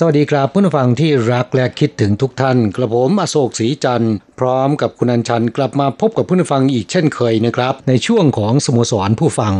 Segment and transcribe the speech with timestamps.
[0.00, 9.54] สวัสดีครับผู้ฟังที่รักและคิดถึงทุกท่าน กระผมอโศกศรีจันทร์พร้อมกับคุณอัญชันกลับมาพบกับผู้ฟังอีกเช่นเคยนะครับ ในช่วงของสโมสรผู้ฟัง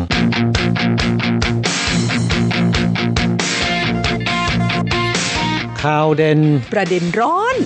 [5.83, 6.41] ข่าวเด่น
[6.73, 7.57] ประเด็นร้อน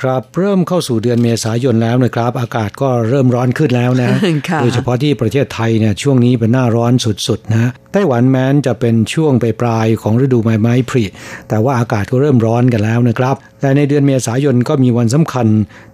[0.00, 4.08] ครับเริ่มเข้าสู่เดือนเมษายนแล้วนะครับ อากาศก็เริ่มร้อนขึ้นแล้วนะ
[4.48, 11.04] ค่ะโดยเฉพาะที่ประเทศไทยเนี่ยช่วงนี้เป็นหน้าร้อนสุดๆนะ ไต้หวันแม้นจะเป็นช่วงปลายๆของฤดูใบไม้ผลิ
[11.48, 15.46] แต่ว่าอากาศก็เริ่มร้อนกันแล้วนะครับ แต่ในเดือนเมษายนก็มีวันสำคัญ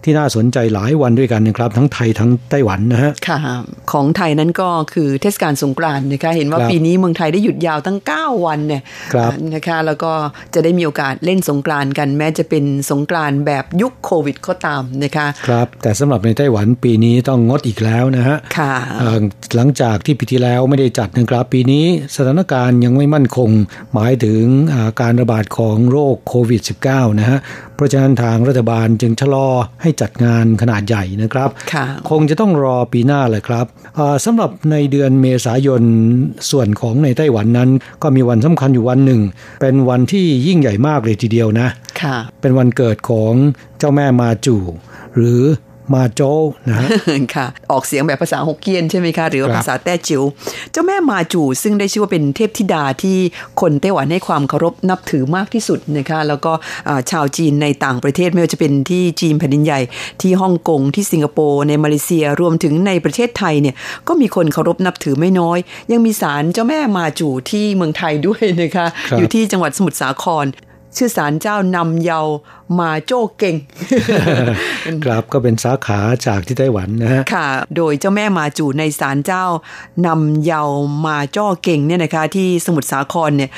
[0.05, 3.39] ที่น่าสนใจหลายวันด้วยกันนะครับ ทั้งไทยทั้งไต้หวันนะฮะค่ะ
[3.93, 8.83] ของไทยนั้นก็คือเทศกาลสงกรานต์นะคะเห็นว่าครับปีนี้เมืองไทยได้หยุดยาวตั้ง 9 วันเนี่ย
[9.13, 10.13] ครับนะคะแล้วก็
[10.55, 19.23] จะได้มีโอกาสเล่นสงกรานต์กันแม้จะเป็นสงกรานต์แบบยุคโควิดก็ตามนะคะครับแต่สำหรับในไต้หวันปีนี้ต้องงดอีกแล้วนะฮะค่ะเอ่อ
[19.55, 23.51] หลังจากที่ปีที่แล้วไม่ได้จัดนะครับปีนี้สถานการณ์ยังไม่มั่นคง
[23.95, 27.39] หมายถึงอ่าการระบาดของโรคโควิด -19 นะฮะ
[27.75, 29.49] เพราะฉะนั้นทางรัฐบาลจึงชะลอ
[29.83, 33.67] ให้จัดงานขนาดใหญ่นะครับค่ะคงจะต้องรอปีหน้าแหละครับ
[33.99, 35.83] อ่าสำหรับในเดือนเมษายน
[36.51, 37.71] ส่วนของในไต้หวันนั้น
[38.03, 39.21] ก็มีวันสำคัญอยู่วันหนึ่ง
[39.61, 41.69] เป็นวันที่ยิ่งใหญ่มากเลยทีเดียวนะ
[42.03, 43.33] ค่ะเป็นวันเกิดของ
[43.79, 44.57] เจ้าแม่มาจู
[45.17, 45.43] หรือ
[45.95, 46.21] มาโจ
[46.69, 46.89] นะฮะ
[47.35, 50.23] ค่ะ ออกเสียงแบบภาษาฮกเกี้ยนใช่ไหมคะ หรือว่าครับภาษาแต้จิ๋ว
[50.73, 53.19] เจ้าแม่มาจูซึ่งได้ชื่อว่าเป็นเทพธิดาที่
[53.61, 56.53] คนไต้หวันให้ความเคารพนับถือมากที่สุดนะคะแล้วก็
[56.89, 59.81] อ่าชาวจีนในต่างประเทศไม่ว่าจะเป็นที่จีนแผ่นดินใหญ่
[60.23, 63.75] ที่ฮ่องกงที่สิงคโปร์ในมาเลเซียรวมถึงในประเทศไทยเนี่ย
[64.09, 65.59] ก็มีคนเคารพนับถือไม่น้อย
[65.93, 70.47] ยังมีศาลเจ้าแม่มาจูที่เมืองไทยด้วยนะคะครับอยู่ที่จังหวัดสมุทรสาคร
[70.97, 72.21] ชื่อศาลเจ้านำเยา
[72.79, 73.57] มาโจ้เก่ง
[75.05, 79.45] ครับก็เป็นสาขาจากที่ไต้หวันนะฮะค่ะ โดยเจ้าแม่มาจูในศาลเจ้า
[80.07, 80.63] นำเยา
[81.07, 83.51] มาจ้อเก่งเนี่ยนะคะที่สมุทรสาครเนี่ย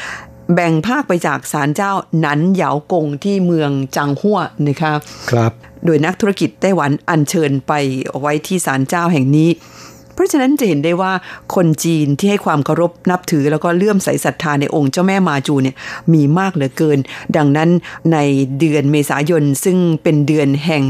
[0.55, 4.93] แบ่งภาคไปจากศาลเจ้าหนันเหยากงที่เมืองจังหัวนะคะ
[5.31, 5.53] ครับ
[5.85, 7.73] โดยนักธุรกิจไต้หวันอัญเชิญไป
[8.21, 9.80] ไว้ที่ศาลเจ้าแห่งนี้เพ
[10.21, 11.13] ราะฉะนั้นจะเห็นได้ว่า
[11.55, 15.77] คนจีนที่ให้ความเคารพนับถือแล้วก็เลื่อมใสศรัทธาในองค์เจ้าแม่มาจูเนี่ย
[16.13, 16.99] มีมากเหลือเกิน
[17.37, 17.71] ดังนั้น
[18.13, 18.19] ใน
[18.61, 20.85] เดือนเมษายนซึ่งเป็นเดือนแห่ง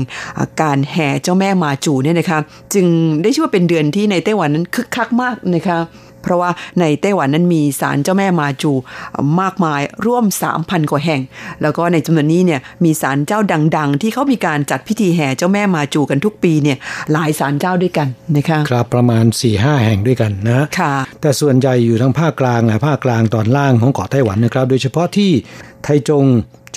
[0.61, 2.39] การแห่เจ้าแม่มาจูเนี่ยนะคะ
[2.75, 2.87] จึง
[3.23, 5.79] ได้ชื่อว่าเป็นเดือนที่ในไต้หวันนั้นคึกคักมากนะคะ
[6.23, 6.51] เพราะว่า
[6.81, 8.73] ในไต้หวันนั้นมีศาลเจ้าแม่มาจู
[9.41, 10.25] มากมายร่วม
[10.57, 11.21] 3,000 กว่าแห่ง
[11.63, 13.41] แล้วก็ในจำนวนนี้เนี่ยมีศาลเจ้า
[13.77, 16.79] ดัง ๆ ที่เขามีการจัดพิธีแห่เจ้าแม่มาจูกันทุกปีเนี่ย
[17.13, 25.31] หลายศาลเจ้าด้วยกันนะคะครับประมาณ4ี่ห้าแห่งด้วยกันนะค่ะแต่ส่วนใหญ่อยู่ทางภาคกลางและภาคกลางตอนล่างของเกาะไต้หวันนะครับ โดยเฉพาะที่
[25.85, 26.25] ไทจง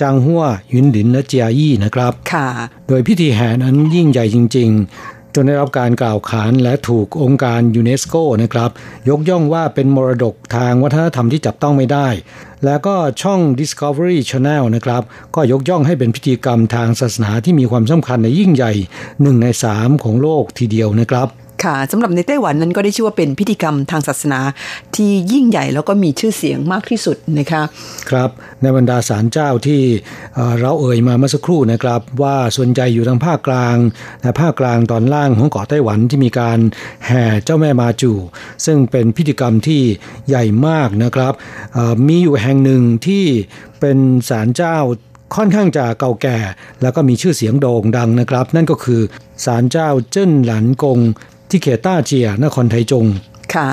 [0.00, 2.48] จางฮั่วหยุนหลินและเจียอี้นะครับ ค่ะ
[2.88, 8.70] โดยพิธีแห่นั้นยิ่งใหญ่จริง ๆ จนได้รับการกล่าวขานและถูกองค์การยูเนสโกนะครับ
[9.08, 12.08] ยกย่องว่าเป็นมรดกทางวัฒนธรรมที่จับต้องไม่ได้
[12.64, 15.02] แล้วก็ช่อง Discovery Channel นะครับ
[15.34, 18.72] ก็ยกย่องให้เป็นพิธีกรรมทางศาสนาที่มีความสำคัญในยิ่งใหญ่
[19.22, 21.28] หนึ่งในสามของโลกทีเดียวนะครับ
[21.64, 24.40] ค่ะสำหรับในไต้หวันนั้นก็ได้ชื่อว่าเป็นพิธีกรรมทางศาสนา
[24.96, 27.62] ที่ยิ่งใหญ่แล้วก็มีชื่อเสียงมากที่สุดนะคะ
[28.10, 28.30] ครับ
[28.62, 29.82] ในบรรดาศาลเจ้าที่
[30.60, 33.76] เราเอ่ยมาเมื่อสักครู่นะครับ ว่าส่วนใหญ่อยู่ทางภาคกลาง
[34.22, 36.58] และภาคกลางตอนล่างของเกาะไต้หวันที่มีการ
[37.06, 38.12] แห่เจ้าแม่มาจู
[38.66, 39.82] ซึ่งเป็นพิธีกรรมที่
[40.28, 41.32] ใหญ่มากนะครับ
[42.08, 43.24] มีอยู่แห่งหนึ่งที่
[43.80, 44.76] เป็นศาลเจ้า
[45.36, 46.38] ค่อนข้างจะเก่าแก่
[46.82, 49.00] แล้วก็มีชื่อเสียงโด่งดังนะครับ นั่นก็คือ
[49.44, 51.00] ศาลเจ้าเจิ้นหลันกง
[51.54, 53.06] ที่เขตต้าเจียนครไทจง
[53.54, 53.68] ค่ะ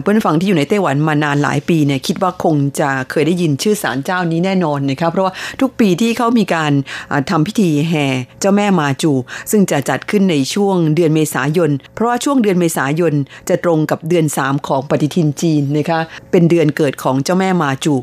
[0.00, 6.72] เพื่อนฟังที่อยู่ในไต้หวันมานานหลายปีเนี่ยคิดว่าคงจะเคยได้ยินชื่อศาลเจ้านี้แน่นอนนะครับเพราะว่าทุกปีที่เขามีการ
[7.10, 8.06] อ่าทำพิธีแห่
[8.40, 9.12] เจ้าแม่มาจู
[9.50, 13.14] ซึ่งจะจัดขึ้นในช่วงเดือนเมษายน เพราะว่าช่วงเดือนเมษายน
[13.48, 16.00] จะตรงกับเดือน 3 ของปฏิทินจีนนะคะ
[16.30, 17.94] เป็นเดือนเกิดของเจ้าแม่มาจู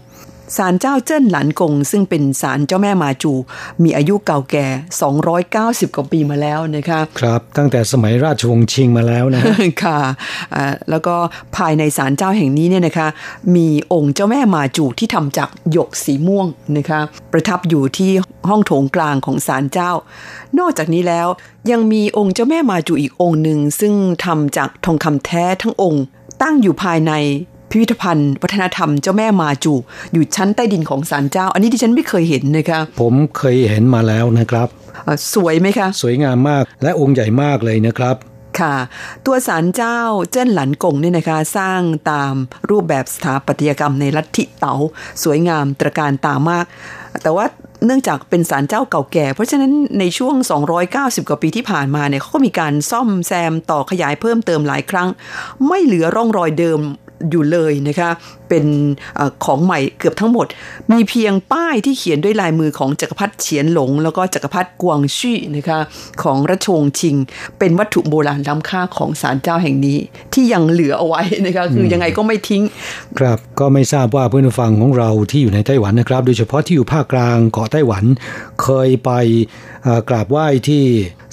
[0.57, 3.33] ศาลเจ้าเจิ้นหลันกง ซึ่งเป็นศาลเจ้าแม่มาจู
[3.83, 4.67] มีอายุเก่าแก่
[5.31, 9.43] 290 กว่าปีมาแล้วนะคะครับ ตั้งแต่สมัยราชวงศ์ชิงมาแล้วนะ
[9.83, 9.99] ค่ะ
[10.89, 11.15] แล้วก็
[11.55, 13.07] ภายในศาลเจ้าแห่งนี้เนี่ยนะคะ
[13.55, 16.47] มีองค์เจ้าแม่มาจูที่ทำจากหยกสีม่วง
[16.77, 16.99] นะคะ
[17.31, 18.11] ประทับอยู่ที่
[18.49, 19.91] ห้องโถงกลางของศาลเจ้า
[20.59, 21.27] นอกจากนี้แล้ว
[21.71, 23.93] ยังมีองค์เจ้าแม่มาจูอีกองค์หนึ่งซึ่ง
[24.25, 26.03] ทำจากทองคำแท้ทั้งองค์
[26.41, 27.13] ตั้งอยู่ภายใน
[27.73, 29.73] พิพิธภัณฑ์ วัฒนธรรมเจ้าแม่มาจู
[30.13, 34.67] อยู่ชั้นใต้ดินของศาลเจ้า อันนี้ดิฉันไม่เคยเห็นนะคะผมเคยเห็นมาแล้วนะครับ
[35.33, 38.15] สวยไหมคะ สวยงามมากและองค์ใหญ่มากเลยนะครับ
[38.59, 38.75] ค่ะ
[39.25, 39.99] ตัวศาลเจ้า
[40.31, 41.81] เจิ้นหลันกงเนี่ยนะคะ สร้าง
[42.11, 42.33] ตาม
[42.69, 44.75] รูปแบบสถาปัตยกรรมในลัทธิเต๋า
[45.23, 46.65] สวยงามตระการตามาก
[47.23, 47.45] แต่ว่า
[47.85, 50.35] เนื่องจากเป็นศาลเจ้าเก่าแก่ เพราะฉะนั้นในช่วง
[50.81, 55.09] 290 กว่าปีที่ผ่านมาเนี่ยเขาก็มีการซ่อมแซมต่อขยายเพิ่มเติมหลายครั้ง
[55.67, 56.79] ไม่เหลือร่องรอยเดิม
[57.29, 58.09] อยู่เลยนะคะ
[58.49, 58.65] เป็น
[59.17, 60.47] อของใหม่เกือบทั้งหมด
[60.91, 65.79] มีเพียงป้ายที่เขียนด้วยลายมือของจักรพรรดิเฉียนหลง แล้วก็จักรพรรดิกวางชี่นะคะ
[66.23, 67.15] ของรัชวงศ์ชิง
[67.59, 69.97] เป็นวัตถุโบราณล้ำค่าของศาลเจ้าแห่งนี้
[70.33, 72.63] ที่ยังเหลือเอาไว้นะคะคือยังไงก็ไม่ทิ้ง
[73.19, 78.03] ครับก็ไม่ทราบว่าเพื่อนฟังของเราที่อยู่ในไต้หวันนะครับ โดยเฉพาะที่อยู่ภาคกลางเกาะไต้หวัน
[78.63, 79.11] เคยไป
[80.09, 80.83] กราบไหว้ที่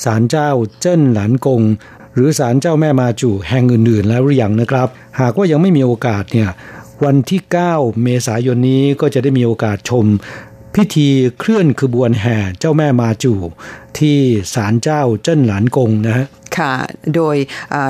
[0.05, 0.51] ศาลเจ้า
[0.81, 1.63] เจิ้นหลันกง
[2.15, 4.89] หรือศาลเจ้าแม่มาจูแห่งอื่น ๆ แล้วหรือยังนะครับ
[5.21, 6.49] หากว่ายังไม่มีโอกาสเนี่ย
[7.05, 7.41] วันที่
[7.73, 10.07] 9 เมษายนนี้ก็จะได้มีโอกาสชม
[10.75, 11.09] พิธี
[11.39, 13.33] เคลื่อนขบวนแห่เจ้าแม่มาจู
[13.99, 14.17] ที่
[14.55, 16.27] ศาลเจ้าเจิ้นหลานกงนะฮะ
[16.57, 16.73] ค่ะ
[17.15, 17.37] โดย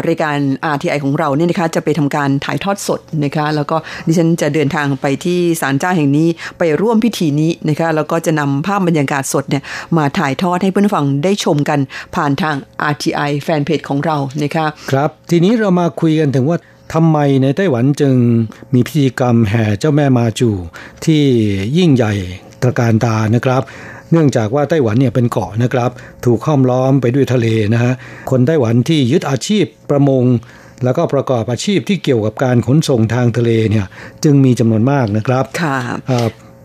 [0.07, 0.37] รายการ
[0.75, 6.29] RTI ของเราเนี่ยนะคะจะไปทำการถ่ายทอดสดนะคะแล้วก็ดิฉันจะเดินทางไปที่ศาลเจ้าแห่งนี้
[6.59, 9.63] ไปร่วมพิธีนี้นะคะแล้วก็จะนำภาพบรรยากาศสดเนี่ย
[9.97, 11.81] มาถ่ายทอดให้เพื่อนฟังได้ชมกัน
[12.15, 12.57] ผ่านทาง
[12.93, 16.59] RTI แฟนเพจของเรานะคะครับทีนี้เรามาคุยกันถึงว่า
[16.95, 18.15] ทำไมในไต้หวันจึง
[18.75, 20.51] มีพิธีกรรมแห่เจ้าแม่มาจู
[21.05, 21.23] ที่
[21.79, 22.15] ยิ่งใหญ่
[22.63, 23.63] ตระการตานะครับ
[24.13, 25.91] เนื่องจากว่าไต้หวันเนี่ยเป็นเกาะนะครับ
[26.25, 27.93] ถูกค้อมล้อมไปด้วยทะเลนะฮะ
[28.31, 30.25] คนไต้หวันที่ยึดอาชีพประมง
[30.85, 33.87] แล้วก็ประกอบอาชีพที่เกี่ยวกับการขนส่งทางทะเลเนี่ย
[34.25, 35.79] จึงมีจำนวนมากนะครับค่ะ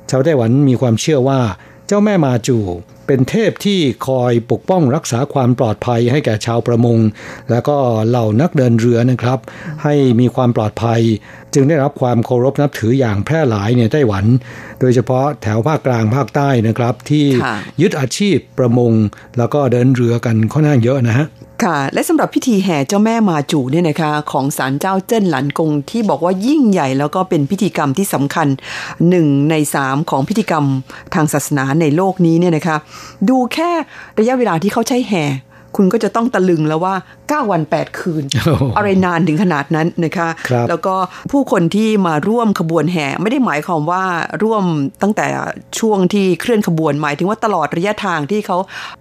[0.10, 1.40] ชาวไต้หวันมีความเชื่อว่า
[1.88, 2.58] เจ้าแม่มาจู
[3.08, 6.98] เป็นเทพที่คอยปกป้องรักษาความปลอดภัยให้แก่ชาวประมง
[7.52, 9.40] แล้วก็เหล่านักเดินเรือนะครับ
[9.84, 11.02] ให้มีความปลอดภัย
[11.54, 14.26] จึงได้รับความเคารพนับถืออย่างแพร่หลายในไต้หวัน
[14.80, 17.26] โดยเฉพาะแถวภาคกลางภาคใต้นะครับ ที่
[17.82, 18.92] ยึดอาชีพประมง
[19.38, 21.28] แล้วก็เดินเรือกันค่อนข้างเยอะนะฮะ
[21.64, 28.48] ค่ะ และสำหรับพิธีแห่เจ้าแม่มาจูเนี่ยนะคะ ของศาลเจ้าเจิ้นหลันกงที่บอกว่ายิ่งใหญ่แล้วก็เป็นพิธีกรรมที่สำคัญ
[29.10, 30.66] หนึ่งในสามของพิธีกรรม
[31.14, 32.78] ทางศาสนาในโลกนี้เนี่ยนะคะ
[33.30, 33.72] ดูแค่
[34.20, 35.24] ระยะเวลาที่เขาใช้แห่
[35.76, 36.96] คุณก็จะต้องตะลึงแล้วว่า
[37.26, 38.24] 9 วัน 8 คืน
[38.78, 40.96] อะไรนานถึงขนาดนั้นนะคะคแล้วก็
[41.32, 44.04] ผู้คนที่มาร่วมขบวนแห่ไม่ได้หมายความว่า
[44.44, 44.64] ร่วม
[45.02, 45.28] ตั้งแต่
[45.80, 48.58] ช่วงที่เคลื่อนขบวนหมายถึงว่าตลอดระยะทางที่เขา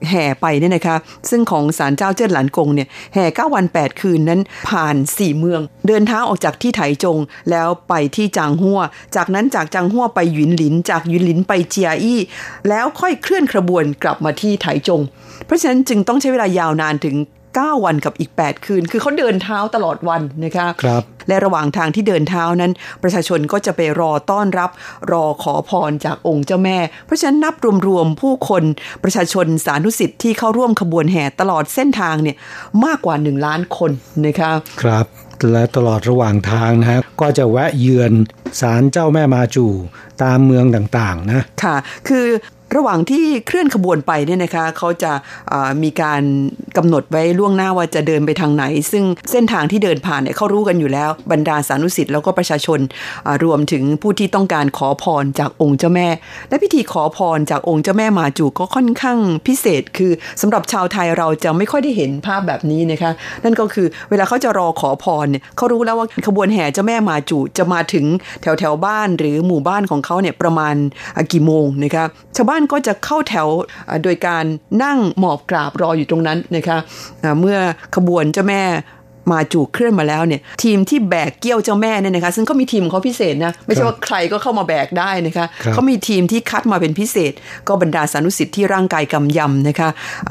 [0.09, 0.97] แห่ไปเนี่ยนะคะ
[1.31, 7.19] ซึ่งของศาลเจ้าเจิ้นหลานกงเนี่ยแห่ 9 วัน 8 คืนนั้นผ่าน 4 เมือง เดินเท้าออกจากที่ไถจง
[7.51, 8.81] แล้วไปที่จางหัว
[9.17, 12.21] จากนั้นจากจางหัวไปหยุนหลิน จากหยุนหลินไปเจียอี้
[12.69, 15.03] แล้วค่อยเคลื่อนขบวนกลับมาที่ไถจง
[15.47, 17.17] เพราะฉะนั้นจึงต้องใช้เวลายาวนานถึง
[17.55, 22.73] 9 วันกับอีก 8 คืน คือเขาเดินเท้าตลอดวันนะคะครับ และระหว่างทางที่เดินเท้านั้น
[23.03, 24.71] ประชาชนก็จะไปรอต้อนรับ
[25.13, 27.55] รอขอพรจากองค์เจ้าแม่ เพราะฉะนั้นนับ
[27.89, 28.65] รวมๆ ผู้คน
[29.05, 32.37] ประชาชนสาธุสิทธิ์ที่เข้าร่วมขบวนแห่ตลอดเส้นทางเนี่ย
[32.85, 33.91] มากกว่า 1 ล้านคน
[34.27, 34.51] นะคะ
[34.83, 35.07] ครับ
[35.53, 38.13] และตลอดระหว่างทางนะครับก็จะแวะเยือน
[38.61, 39.67] ศาลเจ้าแม่มาจู
[40.23, 41.77] ตามเมืองต่างๆนะ ค่ะ
[42.09, 42.27] คือ
[42.77, 45.13] ระหว่างที่เคลื่อนขบวนไปเนี่ยนะคะเขาจะ
[45.83, 46.23] มีการ
[46.77, 52.81] กำหนดไว้ล่วงหน้าว่าจะเดินไปทางไหน ซึ่งเส้นทางที่เดินผ่านเนี่ยเขารู้กันอยู่แล้วบรรดาสานุสิทธิ์แล้วก็ประชาชน
[53.45, 56.09] รวมถึงผู้ที่ต้องการขอพรจากองค์เจ้าแม่
[56.49, 63.11] และพิธีขอพรจากองค์เจ้าแม่มาจูก็ค่อนข้างพิเศษ คือสำหรับชาวไทยเราจะไม่ค่อยได้เห็นภาพแบบนี้นะคะ
[63.45, 68.05] นั่นก็คือเวลาเขาจะรอขอพรเนี่ยเขารู้แล้วว่าขบวนแห่เจ้าแม่มาจูจะมาถึง
[68.43, 70.75] แถวแถวบ้านหรือหมู่บ้านของเขาเนี่ยประมาณ
[71.33, 72.05] กี่โมงนะคะ
[72.37, 73.49] ชาวบ้านก็จะเข้าแถว
[74.05, 74.45] โดยการ
[74.83, 76.79] นั่งหมอบกราบรออยู่ตรงนั้นนะคะ
[77.41, 77.59] เมื่อ
[77.95, 78.63] ขบวนเจ้าแม่
[79.31, 87.33] มาจูเคลื่อนมาแล้วเนี่ย ทีมที่แบกเกี้ยวเจ้าแม่เนี่ยนะคะซึ่งก็มีทีมเขาพิเศษนะ ไม่ใช่ว่าใครก็เข้ามาแบกได้นะคะเขามีทีมที่คัดมาเป็นพิเศษ
[87.69, 89.89] ก็บรรดาสานุสิทธิ์ที่ร่างกายกำยำนะคะ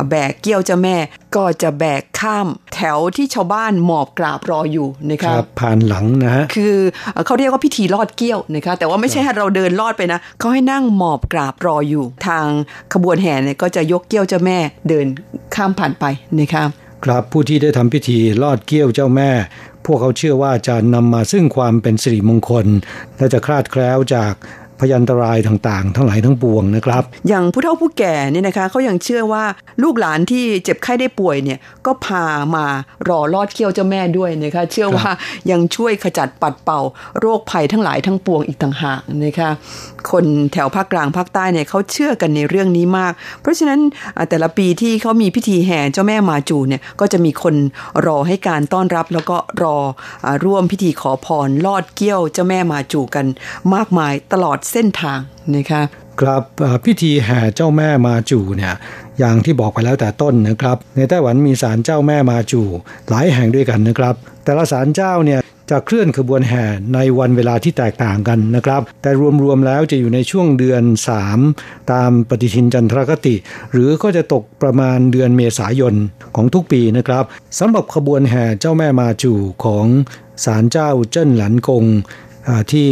[0.09, 0.95] แบกเกี้ยวเจ้าแม่
[1.35, 6.75] ก็จะแบกข้ามแถวที่ชาวบ้านหมอบกราบรออยู่นะคะผ่านหลังนะฮะคือ
[7.25, 12.45] เขาเรียกว่าพิธีลอดเกี้ยวนะคะแต่ว่าไม่ใช่ให้เราเดินลอดไปนะเขาให้นั่งหมอบกราบรออยู่ ทาง
[12.93, 14.57] ขบวนแห่เนี่ยก็จะยกเกี้ยวเจ้าแม่
[14.89, 15.05] เดิน
[15.55, 16.05] ข้ามผ่านไป
[16.39, 16.63] นะคะ
[17.03, 19.31] ครับผู้ที่ได้ทำพิธีลอดเกี้ยวเจ้าแม่
[19.85, 22.67] พวกเขาเชื่อว่าจะนำมาซึ่งความเป็นสิริมงคล
[23.17, 24.33] และจะคลาดแคล้วจาก
[24.83, 29.43] พพยันตรายต่างๆ ทั้งหลายทั้งปวงนะครับ อย่างผู้เฒ่าผู้แก่เนี่ยนะคะเขายังเชื่อว่า
[29.83, 32.25] ลูกหลานที่เจ็บไข้ได้ป่วยเนี่ยก็พา
[32.55, 32.65] มา
[33.09, 35.09] รอลอดเคี้ยวเจ้าแม่ด้วยนะคะเชื่อว่า
[35.51, 36.79] ยังช่วยขจัดปัดเป่า
[37.19, 39.49] โรคภัยทั้งหลายทั้งปวงอีกต่างหากนะคะ
[40.11, 43.79] คนแถวภาคกลางภาคใต้เนี่ยเขาเชื่อกันในเรื่องนี้มาก เพราะฉะนั้น
[44.29, 47.55] แต่ละปีที่เขามีพิธีแห่เจ้าแม่มาจูเนี่ยก็จะมีคน
[48.05, 49.77] รอให้การต้อนรับแล้วก็รอ
[50.25, 53.25] อร่วมพิธีขอพรลอดเกี้ยวเจ้าแม่มาจูกัน
[53.75, 55.19] มากมายตลอดเส้นทาง
[55.55, 55.81] นะคะ
[56.21, 56.43] ครับ
[56.85, 58.73] พิธีแห่เจ้าแม่มาจูเนี่ย
[59.19, 62.61] อย่างที่บอกไปแล้วแต่ต้นนะครับ ในไต้หวันมีศาลเจ้าแม่มาจู
[63.09, 65.39] หลายแห่งด้วยกันนะครับ แต่ละศาลเจ้าเนี่ย
[65.71, 66.63] จะเคลื่อนขบวนแห่
[66.93, 69.11] ในวันเวลาที่แตกต่างกันนะครับ แต่
[69.43, 70.83] รวมๆแล้วจะอยู่ในช่วงเดือน
[71.37, 73.35] 3 ตามปฏิทินจันทรคติ
[73.71, 75.95] หรือก็จะตกประมาณเดือนเมษายน
[76.35, 77.23] ของทุกปีนะครับ
[77.59, 79.85] สำหรับขบวนแห่เจ้าแม่มาจูของ
[80.45, 81.85] ศาลเจ้าเจิ้นหลันกง
[82.71, 82.89] ที่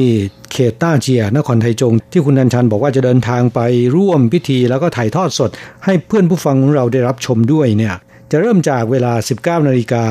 [0.51, 3.59] เขตต้าเจียนครไทจง ที่คุณนันชันบอกว่าจะเดินทางไป
[3.95, 5.49] ร่วมพิธีแล้วก็ถ่ายทอดสด
[5.85, 7.95] ให้เพื่อนผู้ฟังของเราได้รับชมด้วยเนี่ย
[8.31, 9.13] จะเริ่มจากเวลา
[9.61, 10.03] 19นาฬิกา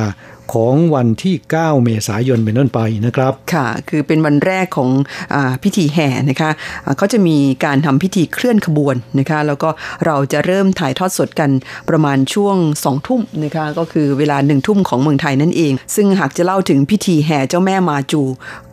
[0.53, 4.91] ของวันที่ 9 เมษายนเป็นต้นไปนะครับค่ะ คือเป็นวันแรกของ
[5.35, 9.69] อพิธีแห่นะคะะเขาจะมีการทำพิธีเคลื่อนขบวนนะคะ แล้วก็
[10.07, 11.51] เราจะเริ่มถ่ายทอดสดกัน
[11.89, 18.23] ประมาณช่วงสองทุ่มนะคะก็คือเวลาหนึ่งทุ่มของเมืองไทยนั่นเอง ซึ่งหากจะเล่าถึงพิธีแห่เจ้าแม่มาจู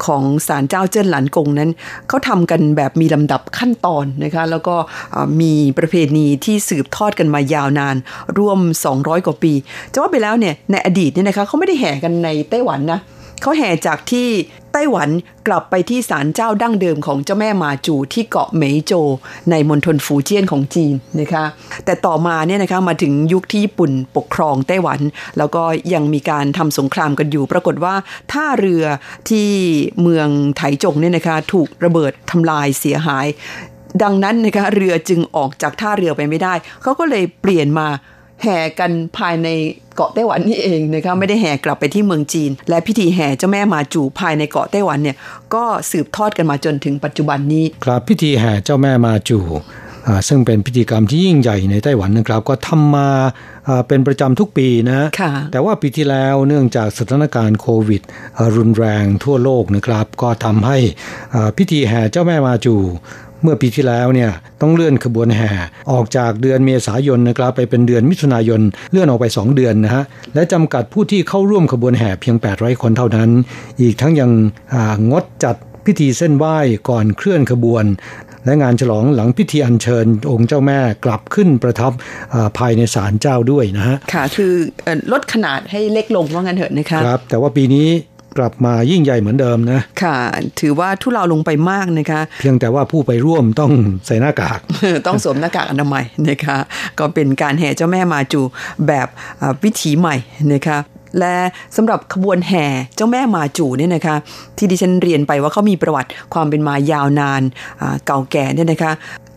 [0.05, 1.69] ของศาลเจ้าเจิ้นหลันกงนั้น
[2.07, 4.75] เขาทำกันแบบมีลำดับขั้นตอนนะคะแล้วก็
[5.41, 7.95] มีประเพณีที่สืบทอดกันมายาวนาน
[8.37, 8.59] ร่วม
[8.93, 9.53] 200 กว่าปี
[9.93, 12.99] จะว่าไปแล้วเนี่ยในอดีตเนี่ยนะคะเขาไม่ได้แห่กันในไต้หวันนะ
[13.41, 14.27] เขาแห่จากที่
[14.73, 15.09] ไต้หวัน
[15.47, 18.93] กลับไปที่ศาลเจ้าดั้งเดิมของเจ้าแม่มาจูที่เกาะเหมยโจ
[19.51, 21.45] ในมณฑลฟูเจี้ยนของจีนนะคะ
[21.85, 24.99] แต่ต่อมาเนี่ยนะคะมาถึงยุคที่ญี่ปุ่นปกครองไต้หวัน
[25.37, 27.95] แล้วก็ยังมีการทำสงครามกันอยู่ ปรากฏว่า
[28.31, 28.83] ท่าเรือ
[29.29, 29.47] ที่
[30.01, 33.27] เมืองไถจงเนี่ยนะคะถูกระเบิดทำลายเสียหาย
[34.03, 37.87] ดังนั้นนะคะเรือจึงออกจากท่าเรือไปไม่ได้เขาก็เลยเปลี่ยนมา
[38.43, 39.47] แห่กันภายใน
[39.95, 45.17] เกาะไต้หวันนี่เองนะคะไม่ได้แห่กลับไปที่เมืองจีน และพิธีแห่เจ้าแม่มาจูภายในเกาะไต้หวันเนี่ย
[45.53, 49.39] ก็สืบทอดกันมาจนถึงปัจจุบันนี้ ครับพิธีแห่เจ้าแม่มาจู
[50.27, 53.09] ซึ่งเป็นพิธีกรรมที่ยิ่งใหญ่ในไต้หวันนะครับ ก็ทำมา
[53.87, 55.07] เป็นประจำทุกปีนะ
[55.51, 58.01] แต่ว่าปีที่แล้วเนื่องจากสถานการณ์โควิด
[58.55, 60.77] รุนแรงทั่วโลกนะครับ ก็ทำให้
[61.57, 62.75] พิธีแห่เจ้าแม่มาจู
[63.43, 65.49] เมื่อปีที่แล้วเนี่ยต้องเลื่อนขบวนแห่
[65.91, 70.03] ออกจากเดือนเมษายนนะครับไปเป็นเดือนมิถุนายนเลื่อนออกไป 2 เดือนนะฮะ
[70.35, 73.29] และจำกัดผู้ที่เข้าร่วมขบวนแห่เพียง 800 คนเท่านั้น
[73.81, 74.31] อีกทั้งยัง
[75.11, 76.57] งดจัดพิธีเส้นไหว้
[76.89, 77.85] ก่อนเคลื่อนขบวน
[78.45, 81.91] และงานฉลองหลังพิธีอัญเชิญองค์เจ้าแม่กลับขึ้นประทับ
[82.57, 84.53] ภายในศาลเจ้าด้วยนะฮะค่ะคือ
[85.11, 87.87] ลดขนาดให้เล็กลงว่างั้นเถอะนะคะครับแต่ว่าปีนี้
[88.37, 90.17] กลับมายิ่งใหญ่เหมือนเดิมนะ ค่ะ
[90.59, 93.71] ถือว่าทุเลาลงไปมากนะคะ เพียงแต่ว่าผู้ไปร่วมต้อง
[94.05, 94.59] ใส่หน้ากาก
[95.07, 96.57] ต้องสวมหน้ากากอนามัยนะคะ
[96.99, 98.41] ก็เป็นการแห่เจ้าแม่มาจู
[98.87, 99.07] แบบ
[99.63, 100.15] วิถีใหม่
[100.53, 100.77] นะคะ
[101.19, 101.35] และ
[101.75, 102.65] สำหรับขบวนแห่
[102.95, 104.15] เจ้าแม่มาจูเนี่ยนะคะ
[104.57, 107.41] ที่ดิฉันเรียนไปว่าเขามีประวัติความเป็นมายาวนาน
[108.05, 108.91] เก่าแก่เนี่ยนะคะ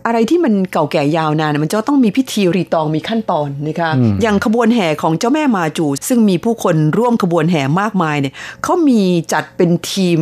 [0.05, 3.89] อะไรที่มันเก่าแก่ยาวนานมันจะต้องมีพิธีรีตองมีขั้นตอนนะคะ
[4.21, 9.01] อย่างขบวนแห่ของเจ้าแม่มาจู ซึ่งมีผู้คนร่วมขบวนแห่มากมายเนี่ยเขามี
[9.33, 10.19] จัดเป็นทีม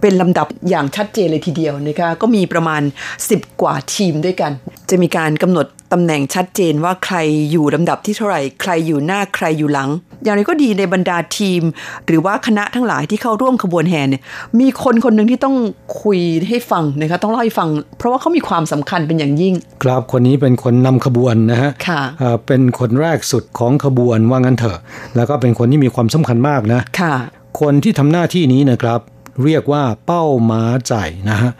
[0.00, 2.82] เป็นลำดับอย่างชัดเจนเลยทีเดียวนะคะก็มีประมาณ
[3.20, 4.52] 10 กว่าทีมด้วยกัน
[4.90, 7.16] จะมีการกำหนด ตำแหน่งชัดเจนว่าใคร
[7.50, 9.90] อยู่ลำดับที่เท่าไหร่ ใครอยู่หน้าใครอยู่หลัง
[10.24, 11.62] อย่างไรก็ดีในบรรดาทีม
[12.06, 14.22] หรือว่าคณะทั้งหลายที่เข้าร่วมขบวนแห่เนี่ย
[14.60, 15.56] มีคนคนหนึ่งที่ต้อง
[16.02, 16.18] คุย
[16.48, 17.68] ให้ฟังนะคะต้องเล่าให้ฟัง
[17.98, 22.02] เพราะว่าเขามีความสำคัญเป็นอย่างยิ่ง ครับคนนี้เป็นคนนำขบวนนะฮะค่ะ
[22.46, 24.78] เป็นคนแรกสุดของขบวนว่างั้นเถอะ
[25.16, 27.14] แล้วก็เป็นคนที่มีความสำคัญมากนะค่ะ
[27.60, 29.00] คนที่ทำหน้าที่นี้นะครับ
[29.44, 30.94] เรียกว่าเป้าม้าใจ
[31.30, 31.50] นะฮะ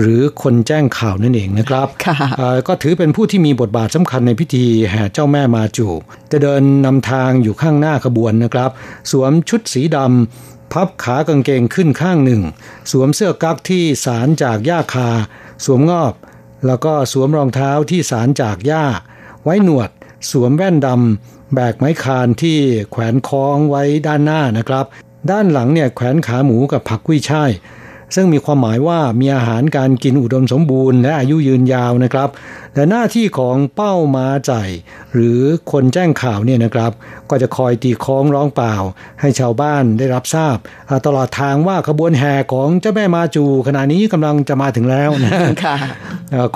[0.00, 1.88] หรือคนแจ้งข่าวนั่นเองนะครับ
[2.68, 5.88] ก็ถือเป็นผู้ที่มีบทบาทสำคัญในพิธีแห่เจ้าแม่มาจู
[6.32, 8.70] จะเดินนำทางอยู่ข้างหน้าขบวนนะครับ
[9.10, 12.42] สวมชุดสีดำพับขากางเกงขึ้นข้างหนึ่ง
[12.92, 15.08] สวมเสื้อกั๊กที่สารจากหญ้าคา
[15.64, 16.12] สวมงอบ
[16.66, 18.84] แล้วก็สวมรองเท้าที่สารจากหญ้า
[19.44, 19.90] ไว้หนวด
[20.30, 22.58] สวมแว่นดำแบกไม้คานที่
[22.90, 24.86] แขวนคล้องไว้ด้านหน้านะครับ
[25.30, 27.50] ด้านหลังเนี่ยแขวนขาหมูกับผักกุ้ยช่าย
[28.14, 32.28] ซึ่งมีความหมายว่ามีอาหารการกินอุดมสมบูรณ์และอายุยืนยาวนะครับ
[32.74, 34.52] แต่หน้าที่ของเป้ามาใจ
[35.12, 35.40] หรือ
[35.72, 36.92] คนแจ้งข่าวเนี่ยนะครับ
[37.30, 38.74] ก็จะคอยตีคล้องร้องเปล่า
[39.20, 40.56] ให้ชาวบ้านได้รับทราบ
[41.06, 45.32] ตลอดทางว่าขบวนแห่ของเจ้าแม่มาจูขณะนี้กำลังจะมาถึงแล้วนะ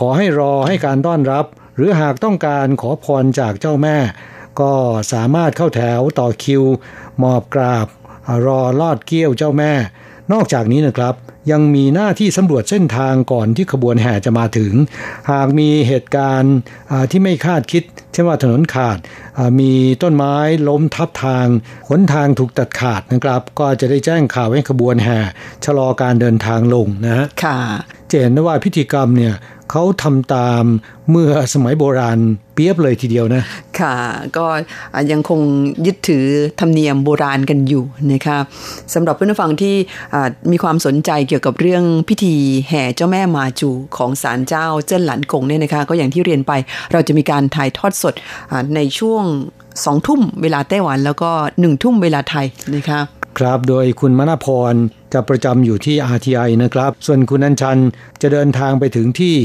[0.01, 1.45] ขอให้รอให้การต้อนรับ
[1.77, 3.97] หรือหากต้องการขอพรจากเจ้าแม่
[4.61, 4.73] ก็
[5.13, 6.63] สามารถเข้าแถวต่อคิว
[7.23, 7.87] มอบกราบ
[8.47, 9.73] รอลอดเกี้ยวเจ้าแม่
[10.33, 11.15] นอกจากนี้นะครับ
[11.51, 14.73] ยังมีหน้าที่สำรวจเส้นทางก่อนที่ขบวนแห่จะมาถึง
[15.31, 16.55] หากมีเหตุการณ์
[17.11, 17.83] ที่ไม่คาดคิด
[18.13, 18.99] เช่นว่าถนนขาด
[19.61, 19.73] มี
[20.03, 20.37] ต้นไม้
[20.69, 21.47] ล้มทับทาง
[21.89, 25.19] หนทางถูกตัดขาดนะครับ ก็จะได้แจ้งข่าวให้ขบวนแห่
[25.65, 27.59] ชะลอการเดินทางลงนะฮะค่ะ
[28.11, 29.35] จะเห็นได้ว่าพิธีกรรมเนี่ย
[29.73, 30.65] เขาทำตาม
[31.11, 32.19] เมื่อสมัยโบราณ
[32.55, 33.43] เปียบเลยทีเดียวนะ
[33.81, 33.97] ค่ะ
[34.37, 34.47] ก็
[35.11, 35.41] ยังคง
[35.87, 36.25] ยึดถือ
[36.61, 38.39] ธรรมเนียมโบราณกันอยู่นะคะ
[38.95, 39.75] สำหรับเพื่อนฟังที่
[40.51, 42.35] มีความสนใจเกี่ยวกับเรื่องพิธี
[42.69, 46.53] แห่เจ้าแม่มาจูของศาลเจ้าเจิ้นหลันกงเนี่ยนะคะ ก็อย่างที่เรียนไป
[46.93, 48.15] เราจะมีการถ่ายทอดสด
[48.75, 49.25] ในช่วง
[49.85, 53.01] สองทุ่มเวลาไต้หวันแล้วก็หนึ่งทุ่มเวลาไทยนะคะ
[53.39, 54.75] ครับ โดยคุณมณพร
[55.13, 57.79] จะประจำอยู่ที่ RTI นะครับ ส่วนคุณนันชัน
[58.23, 59.37] จะเดินทางไปถึงที่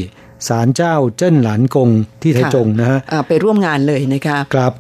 [0.48, 1.90] ศาลเจ้าเจิ้นหลานกง
[2.22, 4.74] ที่ไทจงนะฮะไปร่วมงานเลยนะคะครับ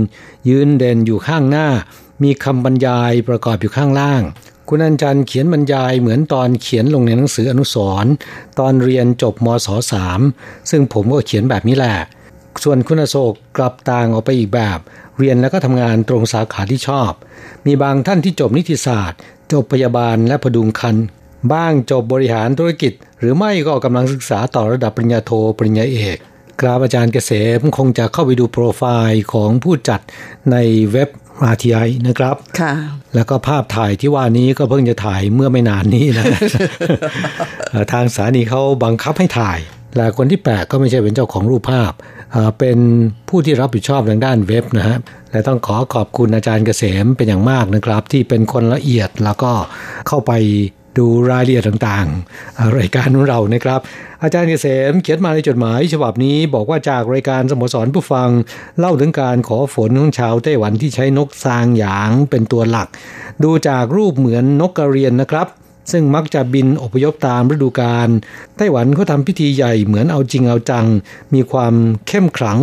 [0.48, 1.68] ยืนเด่นอยู่ข้างหน้า
[2.22, 4.22] มีคำบรรยายประกอบอยู่ข้างล่าง
[4.68, 8.12] คุณอัญชันเขียนบรรยายเหมือนตอนเขียนลงในหนังสืออนุสรณ์
[8.58, 10.20] ตอนเรียนจบมศสาม
[10.70, 11.96] ซึ่งผมก็เขียนแบบนี้แหละ
[12.62, 14.78] ส่วนคุณโศกกลับต่างออกไปอีกแบบ
[15.18, 17.12] เรียนแล้วก็ทำงานตรงสาขาที่ชอบ
[17.66, 19.18] มีบางท่านที่จบนิติศาสตร์
[19.52, 20.96] จบพยาบาลและพดุงคัน
[21.52, 26.18] บ้างจบบริหารธุรกิจ หรือไม่ก็กำลังศึกษาต่อระดับปริญญาโทปริญญาเอก
[26.60, 30.00] กราบอาจารย์เกษมคงจะเข้าไปดูโปรไฟล์ของผู้จัด
[30.52, 30.56] ใน
[30.92, 31.08] เว็บ
[31.52, 32.72] RTI นะครับ ค่ะ
[33.14, 36.26] แล้วก็ภาพถ่ายที่ว่านี้ก็เพิ่งจะถ่ายเมื่อไม่นานนี้นะ
[37.92, 39.58] ทางสถานีเขาบังคับให้ถ่าย
[39.96, 41.92] และคนที่แปลกก็ไม่ใช่เป็นเจ้าของรูปภาพ
[42.58, 42.78] เป็น
[43.28, 44.98] ผู้ที่รับผิดชอบทางด้านเว็บนะฮะ
[45.30, 49.52] และต้องขอขอบคุณอาจารย์เกษมเป็นอย่างมากนะครับ ที่เป็นคนละเอียดแล้วก็
[50.08, 50.32] เข้าไป
[50.98, 53.80] ดูรายละเอียดต่างๆ รายการของเรานะครับ
[54.22, 58.28] อาจารย์เกษมเขียนมาในจดหมาย ฉบับนี้บอกว่าจากรายการสโมสรผู้ฟัง
[58.78, 62.88] เล่าถึงการขอฝนของชาวไต้หวันที่ใช้นกซางหยางเป็นตัวหลัก
[63.42, 65.46] ดูจากรูปเหมือนนกกระเรียนนะครับ
[65.92, 68.08] ซึ่งมักจะบินอพยพตามฤดูกาล
[68.56, 70.86] ไต้หวันเขาทำพิธีใหญ่เหมือนเอาจริงเอาจัง
[71.34, 71.74] มีความ
[72.08, 72.58] เข้มขลัง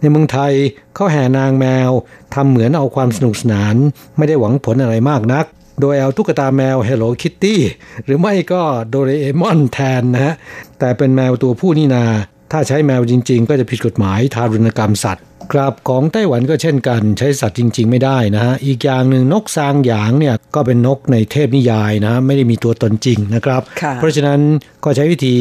[0.00, 0.52] ในเมืองไทย
[0.94, 1.90] เขาแห่นางแมว
[2.34, 3.76] ทำเหมือนเอาความสนุกสนาน
[4.16, 5.46] ไม่ได้หวังผลอะไรมากนัก
[5.80, 7.56] โดยเอาตุ๊กตาแมว Hello Kitty
[8.04, 10.34] หรือไม่ก็โดเรเอมอนแทนนะฮะ
[10.78, 12.04] แต่เป็นแมวตัวผู้นี่นา
[12.52, 23.62] ถ้าใช้แมวจริง ๆ ก็จะผิดกฎหมายทารุณกรรมสัตว์กราบของไต้หวันก็เช่นกัน ใช้สัตว์จริง ๆ ไม่ได้นะฮะอีกอย่างหนึ่งนกซางหยางเนี่ยก็เป็นนกในเทพนิยายนะไม่ได้มีตัวตนจริงนะครับ
[23.94, 24.40] เพราะฉะนั้น
[24.84, 25.36] ก็ใช้วิธี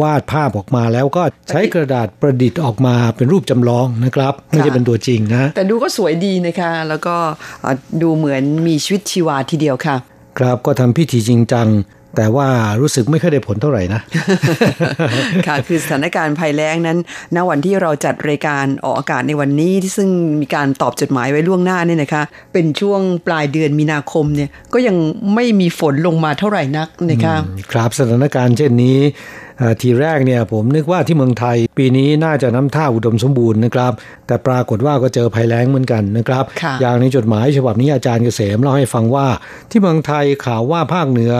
[0.00, 7.16] วาดภาพออกมาแล้วก็ใช้กระดาษประดิษฐ์ออกมาเป็นรูปจำลองนะครับไม่ใช่เป็นตัวจริงนะแต่ดูก็สวยดีนะคะแล้วก็
[8.02, 9.96] ดูเหมือนมีชีวิตชีวาทีเดียวค่ะ
[10.38, 11.68] ครับก็ทำพิธีจริงจัง
[12.16, 12.46] แต่ว่า
[12.80, 14.00] รู้สึกไม่ค่อยได้ผลเท่าไหร่นะ
[15.46, 16.98] ค่ะ คือสถานการณ์ภัยแล้งนั้น
[17.36, 24.96] ณ วันที่เราจัดรายการออกอากาศในวันนี้ที่ซึ่งมีการตอบจดหมายไว้ล่วงหน้าเนี่ยนะคะ เป็นช่วงปลายเดือนมีนาคมเนี่ย ก็ยัง
[25.34, 27.34] ไม่มีฝนลงมาเท่าไหร่นักนะคะ
[27.72, 28.98] ครับ สถานการณ์เช่นนี้
[29.80, 33.92] ทีแรกเนี่ยผมนึกว่าที่เมืองไทย ปีนี้น่าจะน้ำท่าอุดมสมบูรณ์นะครับ
[34.26, 36.44] แต่ปรากฏว่าก็เจอภัยแล้งเหมือนกันนะครับ
[36.80, 39.28] อย่างในจดหมายฉบับนี้อาจารย์เกษมเล่าให้ฟังว่า
[39.70, 41.34] ที่เมืองไทยข่าวว่าภาคเหนือ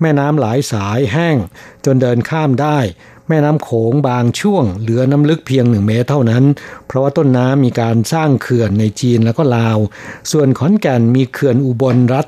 [0.00, 1.36] แม่น้ำหลายสายแห้ง
[1.84, 2.78] จนเดินข้ามได้
[3.28, 6.44] แม่น้ำโขงบางช่วง เหลือน้ำลึกเพียงหนึ่งเมตรเท่านั้น
[6.86, 9.78] เพราะว่าต้นน้ำมีการสร้างเขื่อนในจีนแล้วก็ลาว
[10.32, 12.26] ส่วนขอนแก่นมีเขื่อนอุบลรัฐ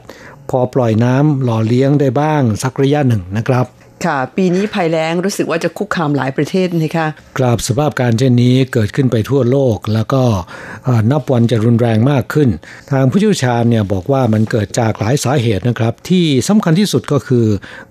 [0.50, 3.66] พอปล่อยน้ำหล่อเลี้ยงได้บ้างสักระยะหนึ่งนะครับ
[4.06, 7.06] ค่ะ ปีนี้ภัยแล้งรู้สึกว่าจะคุกคามหลายประเทศนะคะ
[7.38, 10.22] กราบสภาพการเช่นนี้เกิดขึ้นไปทั่วโลก แล้วก็
[11.10, 12.48] นับวันจะรุนแรงมากขึ้น
[12.90, 17.46] ทางผู้เชี่ยวชาญเนี่ยบอกว่ามันเกิดจากหลายสาเหตุนะครับ ที่สำคัญที่สุดก็คือ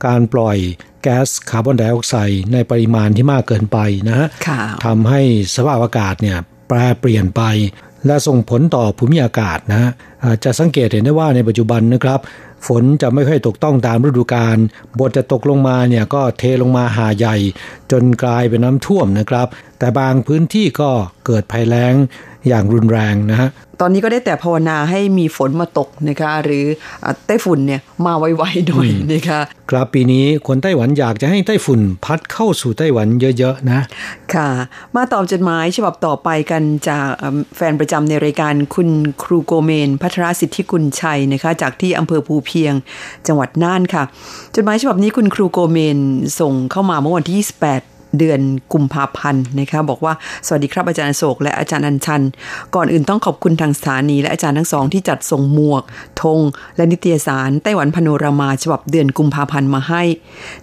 [0.06, 0.58] การปล่อย
[1.04, 3.78] แก๊สคาร์บอนไดออกไซด์ในปริมาณที่มากเกินไป
[4.10, 4.28] นะฮะ
[4.86, 5.22] ทำให้
[5.56, 7.44] สภาพอากาศเนี่ยแปรเปลี่ยนไป
[8.06, 9.92] และส่งผลต่อภูมิอากาศนะ
[10.44, 12.20] จะสังเกตเห็นได้ว่าในปัจจุบันนะครับ
[12.68, 14.58] ฝนจะไม่ค่อยตกต้องตามฤดูกาล
[15.00, 17.36] บทจะตกลงมาเนี่ยก็เทลงมาหาใหญ่
[17.92, 19.48] จนกลายเป็นน้ำท่วมนะครับ
[19.80, 20.90] แต่บางพื้นที่ก็
[21.26, 21.94] เกิดภัยแล้ง
[22.48, 23.50] อย่างรุนแรงนะฮะ
[23.82, 26.66] ตอนนี้ก็ได้แต่ภาวนาให้มีฝนมาตกนะคะหรือ
[27.26, 33.08] ไต้ฝุ่นเนี่ยมาไวๆหน่อยนะคะครับปีนี้คนไต้หวันอยากจะให้ไต้ฝุ่นพัดเข้าสู่ไต้หวัน
[33.38, 33.82] เยอะๆนะ
[34.34, 34.50] ค่ะ
[34.96, 37.08] มาตอบจดหมายฉบับต่อไปกันจาก
[37.56, 38.90] แฟนประจำในรายการคุณ
[39.24, 42.74] ครูโกเมน พัทรสิทธิกุลชัยนะคะจากที่อำเภอภูเพียง
[43.28, 44.04] จังหวัดน่านค่ะ
[44.56, 45.98] จดหมายฉบับนี้คุณครูโกเมน
[46.40, 48.40] ส่งเข้ามาเมื่อวันที่ 28 เดือน
[48.74, 50.14] กุมภาพันธ์นะคะบอกว่า
[50.46, 52.22] สวัสดีครับอาจารย์โศกและอาจารย์อัญชัน
[52.76, 55.84] ก่อนอื่นต้องขอบคุณทางสถานี และอาจารย์ทั้งสองที่จัดส่งหมวก
[56.22, 56.40] ธง
[56.78, 60.04] และนิตยสารไต้หวันพโนรามาฉบับเดือนกุมภาพันธ์มาให้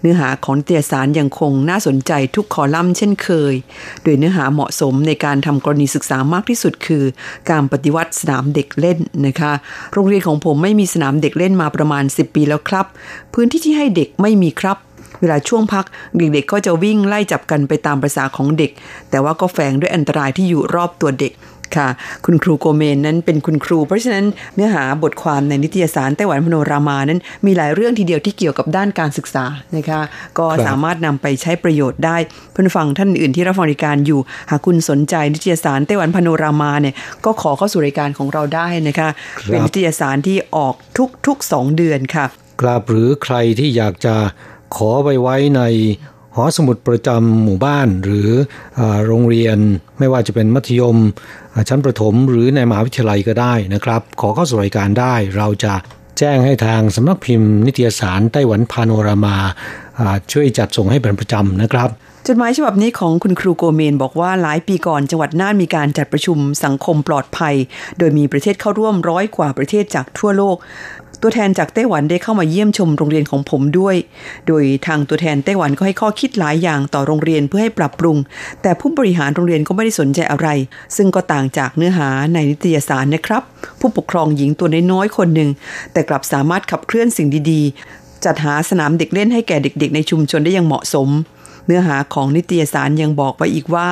[0.00, 3.54] เนื้อหาของนิตยสารยังคงน่าสนใจทุกคอลัมน์เช่นเคย
[4.02, 7.04] โดยเนื้อหาเหมาะสมในการทำกรณีศึกษามากที่สุดคือ
[7.50, 9.52] การปฏิวัติสนามเด็กเล่นนะคะ
[9.92, 12.86] โรงเรียนของผมไม่มีสนามเด็กเล่นมาประมาณ 10 ปีแล้วครับ
[13.34, 14.78] พื้นที่ที่ให้เด็กไม่มีครับ
[15.22, 15.84] เวลาช่วงพัก
[16.16, 18.70] เด็กๆก็จะวิ่งไล่จับกันไปตามประษาของเด็ก
[19.10, 21.34] แต่ว่าก็แฝงด้วยอันตรายที่อยู่รอบตัวเด็ก
[21.76, 21.88] ค่ะ
[22.26, 29.44] คุณครูโกเมนนั้นเป็นคุณครู เพราะฉะนั้นเนื้อหาบทความในนิตยสารไต้หวันพโนรามานั้น มีหลายเรื่องทีเดียวที่เกี่ยวกับด้านการศึกษา
[29.76, 30.00] นะคะ
[30.38, 32.16] ก็สามารถนำไปใช้ประโยชน์ได้
[32.52, 39.08] เพื่อนฟังท่านอื่นที่รับฟังรายการอยู่ หากคุณสนใจนิตยสารไต้หวันพโนรามาเนี่ยก็ขอเข้าสู่รายการของเราได้นะคะ
[39.46, 40.74] เป็นนิตยสารที่ออก
[41.26, 42.26] ทุกๆสองเดือนค่ะ
[42.60, 44.14] กราบหรือใครที่อยากจะ
[44.76, 45.62] ขอไปไว้ใน
[46.36, 48.28] หอสมุดประจำหมู่บ้านหรือ
[48.78, 49.58] อโรงเรียน
[49.98, 50.96] ไม่ว่าจะเป็นมัธยม
[51.68, 55.74] ชั้นประถมหรือในมหาวิทยาลัยก็ได้นะครับ ขอเข้าสู่รายการได้เราจะ
[56.18, 59.36] แจ้งให้ทางสำนักพิมพ์ นิตยสารไต้หวันพาโนรามา
[60.32, 61.88] ช่วยจัดส่งให้เป็นประจำนะครับ
[62.28, 67.54] จดหมายฉบับนี้ของคุณครูโกเมนบอกว่าหลายปีก่อนจังหวัดน่านมีการจัดประชุมสังคมปลอดภัย
[67.98, 70.56] โดยมีประเทศเข้าร่วมร้อยกว่าประเทศจากทั่วโลก
[71.24, 73.96] ตัวแทนจากไต้หวันได้เข้ามาเยี่ยมชมโรงเรียนของผมด้วย
[74.46, 78.16] โดยทางตัวแทนไต้หวันก็ให้ข้อคิดหลายอย่างต่อโรงเรียนเพื่อให้ปรับปรุง
[78.62, 80.48] แต่ผู้บริหารโรงเรียนก็ไม่ได้สนใจอะไร
[80.96, 83.42] ซึ่งก็ต่างจากเนื้อหาในนิตยสารนะครับ
[83.80, 85.50] ผู้ปกครองหญิงตัวน้อยๆคนหนึ่ง
[85.92, 91.08] แต่กลับสามารถขับเคลื่อนสิ่งดีๆ จัดหาสนามเด็กเล่นให้แก่เด็ก ๆ ในชุมชนได้อย่างเหมาะสม
[91.66, 93.88] เนื้อหาของนิตยสารยังบอกไว้อีกว่า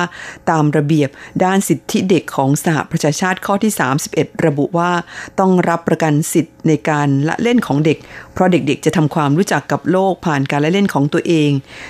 [0.49, 1.09] ตามระเบียบ
[1.43, 3.73] ด้านสิทธิเด็กของสหประชาชาติข้อที่
[4.07, 4.91] 31 ระบุว่า
[5.39, 7.97] ต้องรับประกันสิทธิ์ในการละเล่นของเด็ก
[8.33, 11.49] เพราะเด็กๆ จะทำความรู้จักกับโลกผ่านการละเล่นของตัวเอง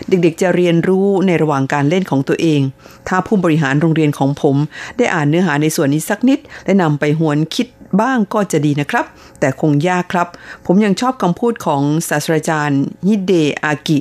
[0.10, 2.62] เด็กๆ จะเรียนรู้ในระหว่างการเล่นของตัวเอง
[3.08, 4.56] ถ้าผู้บริหารโรงเรียนของผม
[4.98, 7.68] ได้อ่านเนื้อหาในส่วนนี้สักนิด และนำไปหวนคิด
[8.02, 9.06] บ้างก็จะดีนะครับ
[9.40, 10.28] แต่คงยากครับ
[10.66, 14.00] ผมยังชอบคำพูดของศาสตราจารย์ฮิเดอากิ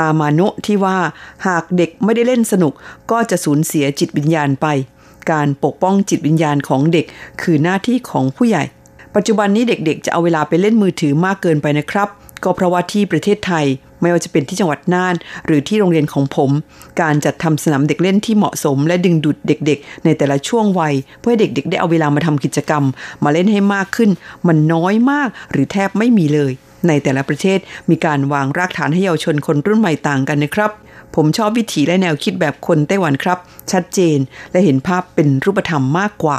[0.00, 0.98] อามาโนะที่ว่า
[1.46, 2.72] หากเด็กไม่ได้เล่นสนุก
[3.10, 4.66] ก็จะสูญเสียจิตวิญญาณไป
[5.30, 7.06] การปกป้องจิตวิญญาณของเด็ก
[7.42, 8.64] คือหน้าที่ของผู้ใหญ่
[9.14, 12.08] ปัจจุบันนี้เด็กๆ จะเอาเวลาไปเล่นมือถือมากเกินไปนะครับ
[12.44, 13.66] ก็เพราะว่าที่ประเทศไทย
[14.00, 15.14] ไม่ว่าจะเป็นที่จังหวัดน่าน
[15.46, 16.50] หรือที่โรงเรียนของผม
[17.00, 22.84] การจัดทำสนามเด็กเล่นที่เหมาะสม และดึงดูดเด็กๆ ในแต่ละช่วงวัย เพื่อเด็กๆ ได้เอาเวลามาทำกิจกรรม
[23.24, 24.10] มาเล่นให้มากขึ้น
[24.46, 26.52] มันน้อยมากหรือแทบไม่มีเลย
[26.88, 27.58] ในแต่ละประเทศ
[27.90, 30.70] มีการวางรากฐานให้เยาวชนคนรุ่นใหม่ต่างกันนะครับ
[31.16, 33.38] ผมชอบวิถีและแนวคิดแบบคนไต้หวันครับ
[33.72, 34.18] ชัดเจน
[34.52, 36.38] และเห็นภาพเป็นรูปธรรมมากกว่า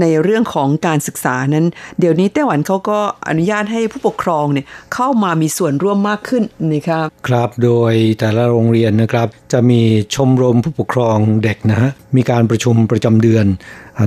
[0.00, 1.66] ในเรื่องของการศึกษานั้น
[1.98, 9.80] เดี๋ยวนี้ไต้หวันเขาก็อนุญาตให้ผู้ปกครองเนี่ยเข้ามามีส่วนร่วมมากขึ้นนะครับ ครับโดยแต่ละโรงเรียนนะครับ จะมี
[10.14, 13.46] ชมรมผู้ปกครองเด็กนะฮะมีการประชุมประจำเดือน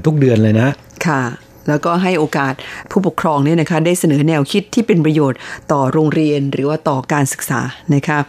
[0.05, 0.69] ทุกเดือนเลยนะ
[1.07, 1.23] ค่ะ
[1.69, 2.53] แล้วก็ให้โอกาส
[2.91, 5.39] ผู้ปกครองเนี่ยนะคะได้เสนอแนวคิดที่เป็นประโยชน์
[5.71, 7.61] ต่อโรงเรียนหรือว่าต่อการศึกษา
[7.95, 8.19] นะคะ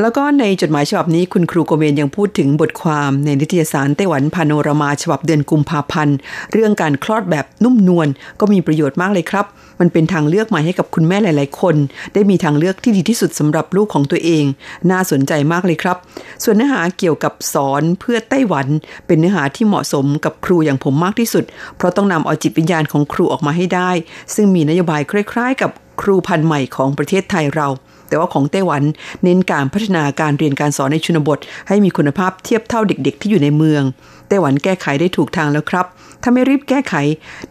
[0.00, 6.16] แล้วก็ในจดหมายฉบับนี้คุณครูโกเมนยังพูดถึงบทความในนิตยสารไต้หวันพาโนรามาฉบับเดือนกุมภาพันธ์
[6.52, 8.08] เรื่องการคลอดแบบนุ่มนวล
[8.40, 9.46] ก็มีประโยชน์มากเลยครับ
[9.80, 11.76] มันเป็นทางเลือกใหม่ให้กับคุณแม่หลาย ๆ คน
[12.14, 14.44] ได้มีทางเลือกที่ดีที่สุดสำหรับลูกของตัวเอง
[14.90, 15.96] น่าสนใจมากเลยครับ
[16.44, 18.66] ส่วนเนื้อหาเกี่ยวกับสอนเพื่อไต้หวัน
[19.06, 21.44] เป็นเนื้อหาที่เหมาะสมกับครูอย่างผมมากที่สุด
[21.76, 23.90] เพราะต้องนำเอาจิตวิญญาณของครูออกมาให้ได้
[24.34, 27.68] ซึ่งมีนโยบายคล้าย ๆ กับครูพันธุ์ใหม่ของประเทศไทยเรา
[28.08, 28.82] แต่ว่าของไต้หวัน
[29.22, 31.38] เน้นการพัฒนาการเรียนการสอนในชนบท
[31.68, 33.82] ให้มีคุณภาพเทียบเท่าเด็กๆ ที่อยู่ในเมือง
[34.28, 35.86] ไต้หวันแก้ไขได้ถูกทางแล้วครับ
[36.22, 36.94] ถ้าไม่รีบแก้ไข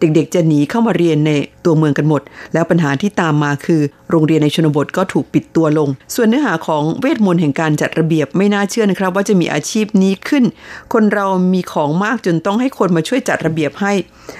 [0.00, 1.32] เด็กๆ จะหนีเข้ามาเรียนใน
[1.64, 3.80] ตัวเมืองกันหมด แล้วปัญหาที่ตามมาคือ
[4.10, 10.44] โรงเรียนในชนบทก็ถูกปิดตัวลง ส่วนเนื้อหาของเวทมนต์แห่งการจัดระเบียบไม่น่าเชื่อนะครับ ว่าจะมีอาชีพนี้ขึ้น
[10.92, 13.92] คนเรามีของมากจนต้องให้คนมาช่วยจัดระเบียบให้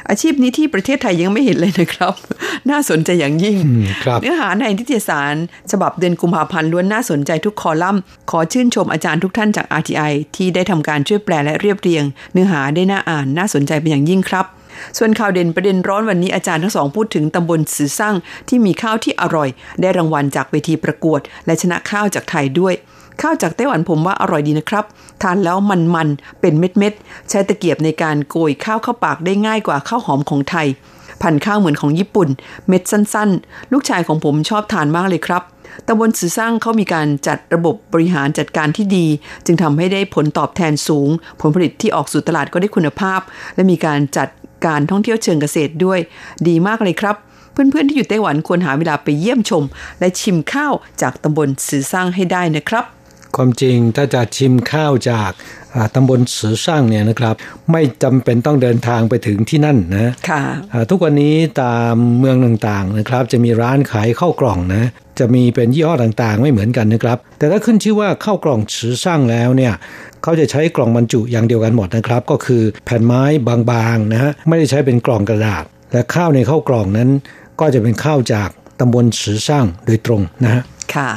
[0.09, 2.14] อาชีพนี้ที่ประเทศไทยยังไม่เห็นเลยนะครับ
[2.70, 3.57] น่าสนใจอย่างยิ่ง
[4.20, 5.35] เนื้อหาในนิตยสาร
[5.70, 8.00] ฉบับเดือนกุมภาพันธ์ล้วนน่าสนใจทุกคอลัมน์
[8.31, 14.46] ขอชื่นชมอาจารย์ทุกท่านจาก RTI ที่ได้ทำการช่วยแปลและเรียบเรียง เนื้อหาได้น่าอ่านน่าสนใจเป็นอย่างยิ่งครับ
[14.98, 18.14] ส่วนข่าวเด่นประเด็นร้อนวันนี้อาจารย์ทั้งสองพูดถึงตำบลสือสร้าง
[18.48, 19.48] ที่มีข้าวที่อร่อย
[19.81, 22.74] ได้รางวัลจากเวทีประกวด และชนะข้าวจากไทยด้วย
[23.22, 24.85] ข้าวจากไต้หวันผมว่าอร่อยดีนะครับ
[25.22, 30.66] ทานแล้วมันๆ เป็นเม็ดๆ ใช้ตะเกียบในการโกยข้าวเข้าปากได้ง่ายกว่าข้าวหอมของไทย
[31.22, 32.28] พันข้าวเหมือนของญี่ปุ่น
[32.68, 35.42] เม็ดสั้นๆ ลูกชายของผมชอบทานมากเลยครับ
[35.88, 39.06] ตำบลสือสร้างเขามีการจัดระบบบริหารจัดการที่ดี
[39.46, 41.09] จึงทำให้ได้ผลตอบแทนสูง
[41.40, 43.20] ผลผลิตที่ออกสู่ตลาดก็ได้คุณภาพ
[43.54, 44.28] และมีการจัด
[44.66, 45.98] การท่องเที่ยวเชิงเกษตรด้วย
[46.48, 47.16] ดีมากเลยครับ
[47.52, 49.64] เพื่อนๆที่อยู่ไต้หวันควรหาเวลาไปเยี่ยมชม
[50.00, 52.85] และชิมข้าวจากตำบลสือสร้างให้ได้นะครับ
[53.36, 55.30] ความจริงถ้าจะชิมข้าวจาก
[55.94, 57.34] ตำบลสือสร้างเนี่ยนะครับ
[57.72, 60.42] ไม่จำเป็นต้องเดินทางไปถึงที่นั่นนะค่ะ
[60.90, 64.88] ทุกวันนี้ตามเมืองต่างๆนะครับ จะมีร้านขายข้าวกล่องนะ
[65.18, 69.72] จะมีเป็นยี่ห้อต่างๆ ไม่เหมือนกันนะครับ แต่ถ้าขึ้นชื่อว่าข้าวกล่องสือสร้างแล้วเนี่ย
[70.22, 73.22] เขาจะใช้กล่องบรรจุอย่างเดียวกันหมดนะครับ ก็คือแผ่นไม้
[73.70, 77.10] บางๆนะฮะไม่ได้ใช้เป็นกล่องกระดาษ และข้าวในข้าวกล่องนั้น
[77.60, 78.48] ก็จะเป็นข้าวจาก
[78.80, 80.62] ตำบลสือสร้างโดยตรงนะฮะ
[80.94, 81.11] ค่ะ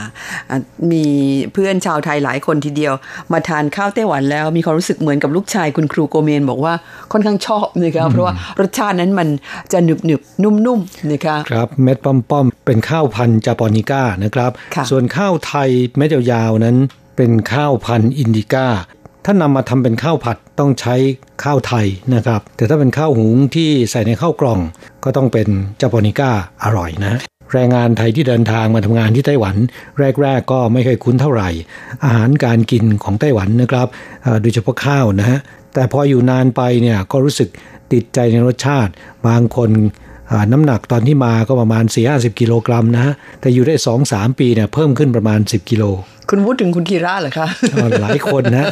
[0.92, 1.06] มี
[1.54, 2.94] เพื่อนชาวไทยหลายคนทีเดียว
[3.32, 6.74] มาทานข้าวไต้หวันแล้วมีความรู้สึกเหมือนกับลูกชายคุณครูโกเมน บอกว่า
[7.12, 9.28] ค่อนข้างชอบนะครับเพราะว่ารสชาตินั้นมัน
[9.72, 14.52] จะหนึบหนึบนุ่มๆนะคะครับเม็ดป้อมๆเป็นข้าวพันธุ์จาปอนิก้านะครับ
[14.90, 16.76] ส่วนข้าวไทยเม็ดยาวๆนั้น
[17.18, 18.68] เป็นข้าวพันธุ์อินดิก้า
[19.26, 20.96] ถ้านำมาทำเป็นข้าวผัดต้องใช้
[21.44, 24.60] ข้าวไทยนะครับ แต่ถ้าเป็นข้าวหุงที่ใส่ในข้าวกล่อง
[25.04, 25.48] ก็ต้องเป็น
[25.82, 26.30] จาปอนิก้า
[26.64, 27.20] อร่อยนะ
[27.54, 29.56] แรงงานไทยที่เดินทางมาทำงานที่ไต้หวัน
[30.22, 31.50] แรก ๆ ก็ไม่เคยคุ้นเท่าไหร่
[32.04, 33.88] อาหารการกินของไต้หวันนะครับ
[34.42, 35.40] โดยเฉพาะข้าวนะฮะ
[35.74, 37.50] แต่พออยู่นานไปเนี่ยก็รู้สึก
[37.94, 38.92] ติดใจในรสชาติ
[39.28, 39.70] บางคน
[40.52, 43.76] น้ำหนักตอนที่มาก็ประมาณ 4 50 กิโลกรัมนะแต่อยู่ได้
[44.08, 45.84] 2-3 ปีเนี่ยเพิ่มขึ้นประมาณ 10 กิโล
[46.36, 47.48] คุณพูดถึงคุณคีราเหรอคะ
[48.02, 48.68] หลายคนนะ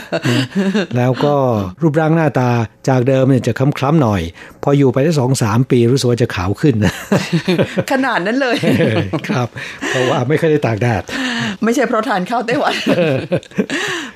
[0.97, 1.33] แล้วก็
[1.81, 2.49] รูปร่างหน้าตา
[2.87, 4.21] จากเดิมเนี่ยจะคล้ำๆหน่อย
[4.63, 6.75] พออยู่ไปได้สองสามปีรู้สึกว่าจะขาวขึ้น
[7.91, 8.57] ขนาดนั้นเลย
[9.27, 9.47] ครับ
[9.87, 11.03] เพราะว่าไม่เคยได้ตากแดด
[11.63, 12.75] ไม่ใช่เพราะทานข้าวไต้หวัน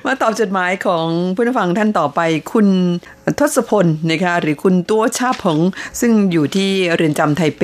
[0.06, 2.20] มาตอบจดหมายของผู้ฟังท่านต่อไป
[2.52, 2.68] คุณ
[3.40, 5.58] ทศพลนะคะหรือคุณตัวชาผง
[6.00, 7.62] ซึ่งอยู่ที่เรือนจำไทเป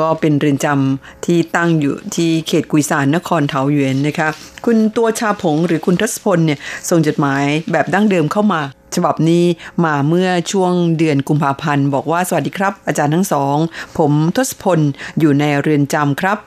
[0.00, 4.28] ก็เป็นเรือนจำที่ตั้งอยู่ที่เขตกุยซานนครเทาหยวนนะคะ
[4.66, 8.62] คุณตัวชาผงหรือคุณทศพลเนี่ยส่งจดหมายแบบดั้งเดิมเข้ามา
[8.96, 9.44] ฉบับนี้
[9.84, 13.56] มาเมื่อช่วงเดือนกุมภาพันธ์ บอกว่าสวัสดีครับ อาจารย์ทั้งสอง
[13.98, 14.80] ผมทศพล
[15.20, 16.38] อยู่ในเรือนจำครับ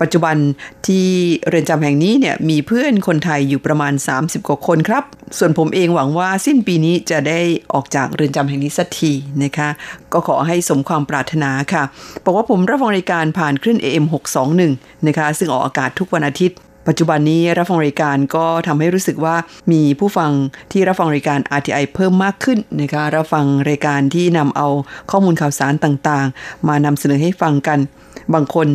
[0.00, 0.36] ปัจจุบัน
[0.86, 1.08] ที่
[1.48, 5.04] เรือนจำแห่งนี้เนี่ยมีเพื่อนคนไทยอยู่ประมาณ 30 กว่าคนครับ
[5.38, 7.40] ส่วนผมเองหวังว่าสิ้นปีนี้จะได้
[7.72, 9.68] ออกจากเรือนจำแห่งนี้สักทีนะคะ
[10.12, 11.82] ก็ขอให้สมความปรารถนาค่ะ
[12.24, 14.04] บอกว่าผมรับฟังรายการผ่านคลื่น AM
[14.56, 19.36] 621นะคะซึ่งออกอากาศทุกวันอาทิตย์ ปัจจุบันนี้รับฟังรายการก็ทำให้รู้สึกว่า
[19.72, 20.30] มีผู้ฟัง
[20.72, 24.68] ที่รับฟังรายการ RTI เพิ่มมากขึ้นนะคะรับฟังรายการที่นำเอา
[25.10, 27.78] ข้อมูลข่าวสารต่างๆ มานำเสนอให้ฟังกัน
[28.34, 28.68] บางคน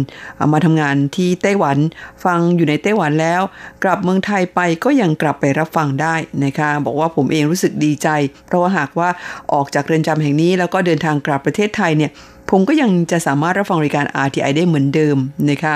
[0.54, 1.78] มาทำงานที่ไต้หวัน
[2.26, 3.42] ฟังอยู่ในไต้หวันแล้ว
[3.84, 8.08] กลับเมืองไทยไปก็ยังกลับไปรับฟังได้นะคะบอกว่าผมเองรู้สึกดีใจ
[8.48, 9.10] เพราะว่าหากว่า
[9.54, 12.12] ออกจากเรือนจำแห่งนี้ แล้วก็เดินทางกลับประเทศไทยเนี่ย
[12.50, 15.18] ผมก็ยังจะสามารถรับฟังรายการ RTI ได้เหมือนเดิม
[15.50, 15.76] นะคะ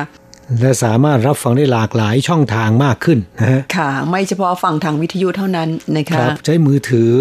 [0.62, 7.12] และสามารถรับฟังได้หลากหลายช่องทางมากขึ้นนะฮะค่ะ ไม่เฉพาะฟังทางวิทยุเท่านั้นนะคะครับใช้มือถือ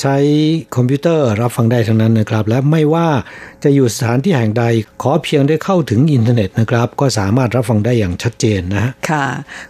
[0.00, 0.16] ใช้
[0.76, 3.08] คอมพิวเตอร์รับฟังได้ทั้งนั้นนะครับ และไม่ว่า
[3.64, 4.64] จะอยู่สถานที่แห่งใด
[5.02, 9.26] ขอเพียงได้เข้าถึงอินเทอร์เน็ตนะครับ ก็สามารถรับฟังได้อย่างชัดเจนนะค่ะ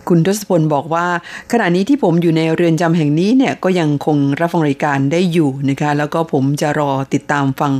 [0.08, 1.06] คุณทศพลบอกว่า
[1.52, 7.72] ขณะนี้ที่ผมอยู่ในเรือนจำแห่งนี้เนี่ยก็ยังคงรับฟังรายการได้อยู่นะคะ แล้วก็ผมจะรอติดตามฟัง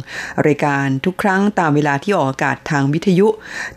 [0.46, 3.26] รายการทุกครั้งตามเวลาที่ออกอากาศทางวิทยุ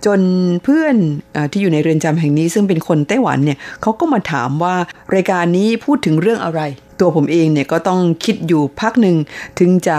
[0.06, 0.20] จน
[0.64, 0.96] เพื่อน
[1.36, 4.76] อที่อยู่ในเรือนจำแห่งนี้ ซึ่งเป็นคนไต้หวันเนี่ยเขาก็มาถามว่า
[5.16, 6.62] รายการนี้พูดถึงเรื่องอะไร
[7.02, 9.16] ตัวผมเองเนี่ยก็ต้องคิดอยู่พักหนึ่ง
[9.60, 9.98] ถึงจะ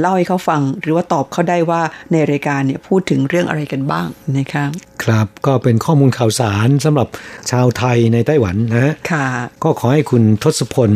[0.00, 1.80] เล่าให้เขาฟัง หรือว่าตอบเขาได้ว่า
[2.12, 4.06] ในรายการเนี่ยพูดถึงเรื่องอะไรกันบ้าง
[4.36, 4.70] นะครับ
[5.04, 7.08] ครับก็เป็นข้อมูลข่าวสารสำหรับ
[7.50, 9.26] ชาวไทยในไต้หวันนะค่ะ
[9.62, 10.90] ก็ขอให้คุณทศพล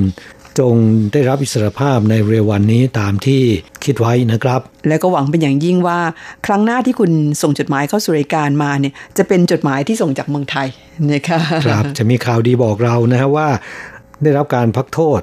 [0.61, 0.75] จง
[1.13, 3.43] ได้รับอิสรภาพในเร็ววันนี้ตามที่
[3.85, 5.99] คิดไว้นะครับ และก็หวังเป็นอย่างยิ่งว่า
[6.47, 7.11] ครั้งหน้าที่คุณ
[7.43, 10.69] ส่งจดหมายเข้าสู่รายการมาเนี่ยจะเป็นจดหมายที่ส่งจากเมืองไทย
[11.13, 13.49] นะคะครับจะมีข่าวดีบอกเรานะฮะว่า
[14.23, 15.21] ได้รับการพักโทษ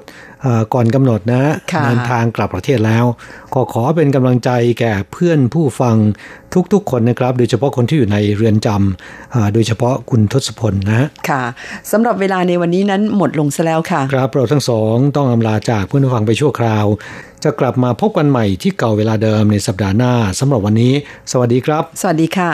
[0.74, 1.42] ก่อนกำหนดนะ
[1.84, 3.04] เดินทางกลับประเทศแล้ว
[3.54, 5.96] ขอขอเป็นกำลังใจแก่เพื่อนผู้ฟัง
[6.72, 11.42] ทุกๆคนนะครับ โดยเฉพาะคนที่อยู่ในเรือนจำโดยเฉพาะคุณทศพลนะค่ะ
[11.92, 16.86] สำหรับเวลาในวันนี้นั้นหมดลงซะแล้วค่ะ ครับเราทั้งสองต้องอำลาจากเพื่อนผู้ฟังไปชั่วคราว
[17.44, 20.92] จะกลับมาพบกันใหม่ที่เก่าเวลาเดิมในสัปดาห์หน้าสำหรับวันนี้
[21.32, 22.50] สวัสดีครับ สวัสดีค่ะ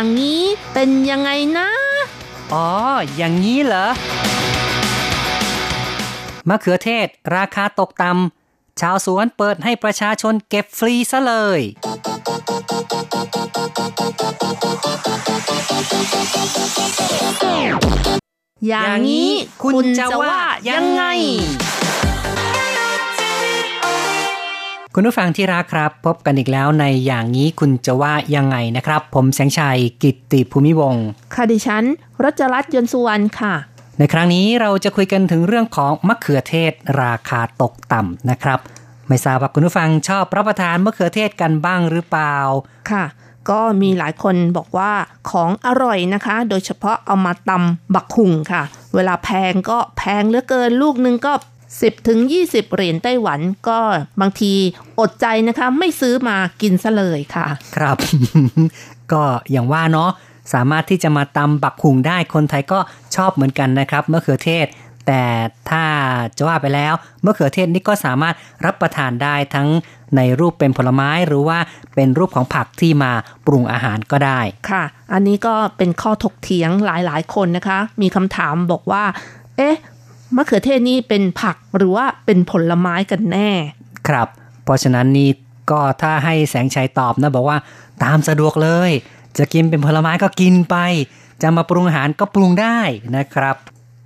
[0.00, 1.68] อย่างนี้เป็นยังไงนะ
[2.52, 2.68] อ๋อ
[3.16, 3.86] อย่างนี้เหรอ
[6.48, 11.60] มะเขือเทศ ราคาตกต่ำชาวสวนเปิดให้ประชาชนเก็บฟรีซะเลย
[18.68, 19.30] อย่างนี้
[19.62, 20.36] คุณจะว่า
[20.70, 21.04] ยังไง
[24.94, 30.94] คุณผู้ฟังที่รักครับ พบกันอีกแล้วในอย่างนี้คุณจะว่ายังไงนะครับ ผมแสงชัยกิตติภูมิวง
[31.34, 31.84] ค่ะดิฉัน
[32.24, 33.54] รัชรัตน์ยนสุวรรณค่ะ
[33.98, 36.72] ในครั้งนี้เราจะคุยกันถึงเรื่องของมะเขือเทศ
[37.02, 38.58] ราคาตกต่ำนะครับ
[39.08, 42.36] ไม่ทราบว่าคุณผู้ฟังชอบรับประทานมะเขือเทศกันบ้างหรือเปล่า
[42.90, 43.04] ค่ะ
[43.50, 44.92] ก็มีหลายคนบอกว่า
[45.30, 48.62] ของอร่อยนะคะ โดยเฉพาะเอามาตำบักหุ่งค่ะ
[48.94, 51.32] เวลาแพงก็แพงเหลือเกินลูกนึงก็
[51.78, 53.78] 10ถึง20 เหรียญไต้หวันก็
[54.20, 54.52] บางที
[55.00, 57.96] อดใจนะคะ ไม่ซื้อมากินซะเลยค่ะ ครับ
[59.12, 60.10] ก็อย่างว่าเนาะ
[60.54, 62.78] สามารถที่จะมาตำบักหุงได้คนไทยก็
[63.16, 64.66] ชอบเหมือนกันนะครับมะเขือเทศ
[65.06, 65.24] แต่
[65.70, 65.84] ถ้า
[66.36, 69.68] จะว่าไปแล้วมะเขือเทศนี่ก็สามารถรับประทานได้ทั้ง
[70.16, 71.58] ในรูปเป็นผลไม้หรือว่า
[71.94, 73.12] เป็นรูปของผักที่มา
[73.46, 79.04] ปรุงอาหารก็ได้ค่ะ อันนี้ก็เป็นข้อถกเถียงหลายๆ คนนะคะ มีคำถามบอกว่า
[79.56, 79.76] เอ๊ะ
[80.36, 83.50] มะเขือเทศนี่เป็นผักหรือว่าเป็นผลไม้กันแน่
[84.08, 84.28] ครับ
[84.64, 85.30] เพราะฉะนั้นนี่
[85.70, 87.58] ก็ถ้าให้แสงชัยตอบนะบอกว่า
[88.04, 88.90] ตามสะดวกเลย
[89.38, 90.76] จะกินเป็นผลไม้ก็กินไป
[91.42, 92.78] จะมาปรุงอาหารก็ปรุงได้
[93.16, 93.56] นะครับ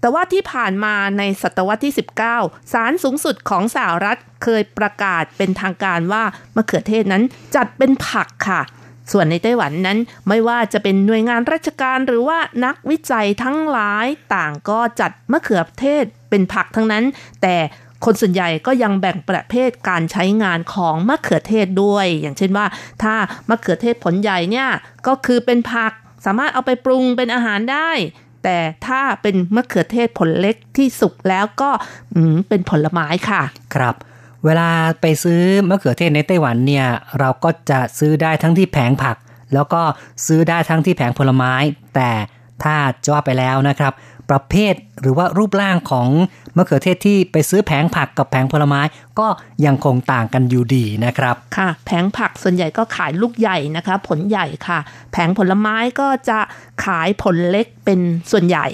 [0.01, 1.95] แต่ว่าที่ผ่านมาในศตวรรษที่
[2.33, 6.23] 19 ศาลสูงสุดของสหรัฐเคยประกาศเป็นทางการว่า
[6.57, 7.23] มะเขือเทศนั้น
[7.57, 8.61] จัดเป็นผักค่ะ
[9.13, 17.05] ส่วนในไต้หวันนั้นไม่ว่าจะเป็นหน่วยงานราชการหรือว่านักวิจัยทั้งหลายต่างก็จัดมะเขือเทศเป็นผักทั้งนั้น
[17.43, 17.57] แต่
[18.05, 22.67] คนส่วนใหญ่ก็ยังแบ่งประเภทการใช้งานของมะเขือเทศด้วย อย่างเช่นว่า
[23.03, 23.15] ถ้า
[23.49, 24.69] มะเขือเทศผลใหญ่เนี่ย
[25.07, 25.93] ก็คือเป็นผัก
[26.25, 27.91] สามารถเอาไปปรุงเป็นอาหารได้
[28.45, 31.71] แต่ถ้าเป็นมะเขือเทศผลเล็กที่สุกแล้วก็
[32.49, 33.43] เป็นผลไม้ค่ะ
[33.75, 33.95] ครับ
[34.45, 34.69] เวลา
[35.01, 36.87] ไปซื้อมะเขือเทศในไต้หวันเนี่ย
[37.19, 39.17] เราก็จะซื้อได้ทั้งที่แผงผัก
[39.55, 39.83] แล้วก็
[40.27, 41.53] ซื้อได้ทั้งที่แผงผลไม้
[41.95, 42.11] แต่
[42.63, 43.93] ถ้าจะว่าไปแล้วนะครับ
[44.31, 46.09] ประเภทหรือว่ารูปร่างของ
[46.57, 48.81] มะเขือเทศที่ไปซื้อแผงผักกับแผงผลไม้
[49.19, 49.29] ก็
[49.67, 54.79] ยังคงต่างกันอยู่ดีนะครับ ค่ะ แผงผักส่วนใหญ่ก็ขายลูกใหญ่นะคะ ผลใหญ่ค่ะ
[55.13, 56.39] แผงผลไม้ก็จะ
[56.85, 58.67] ขายผลเล็กเป็นส่วนใหญ่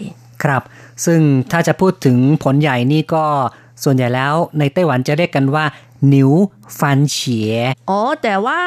[0.43, 0.63] ครับ
[1.07, 3.25] ซึ่งถ้าจะพูดถึงผลใหญ่นี่ก็
[3.85, 5.65] ส่วนใหญ่แล้วในไต้หวันจะเรียกกันว่า
[6.15, 6.31] นิว
[6.79, 7.55] ฟันเฉีย
[7.91, 8.61] อ๋อ แต่ว่า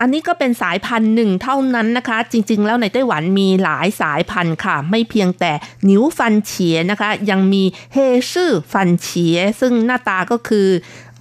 [0.00, 5.52] อันนี้ก็เป็นสายพันธุ์หนึ่งเท่านั้นนะคะ จริง ๆ แล้วในไต้หวันมีหลายสายพันธุ์ค่ะ ไม่เพียงแต่
[5.88, 7.98] นิวฟันเฉียนะคะ ยังมีเฮ
[8.30, 10.68] ชื่อฟันเฉีย ซึ่งหน้าตาก็คือ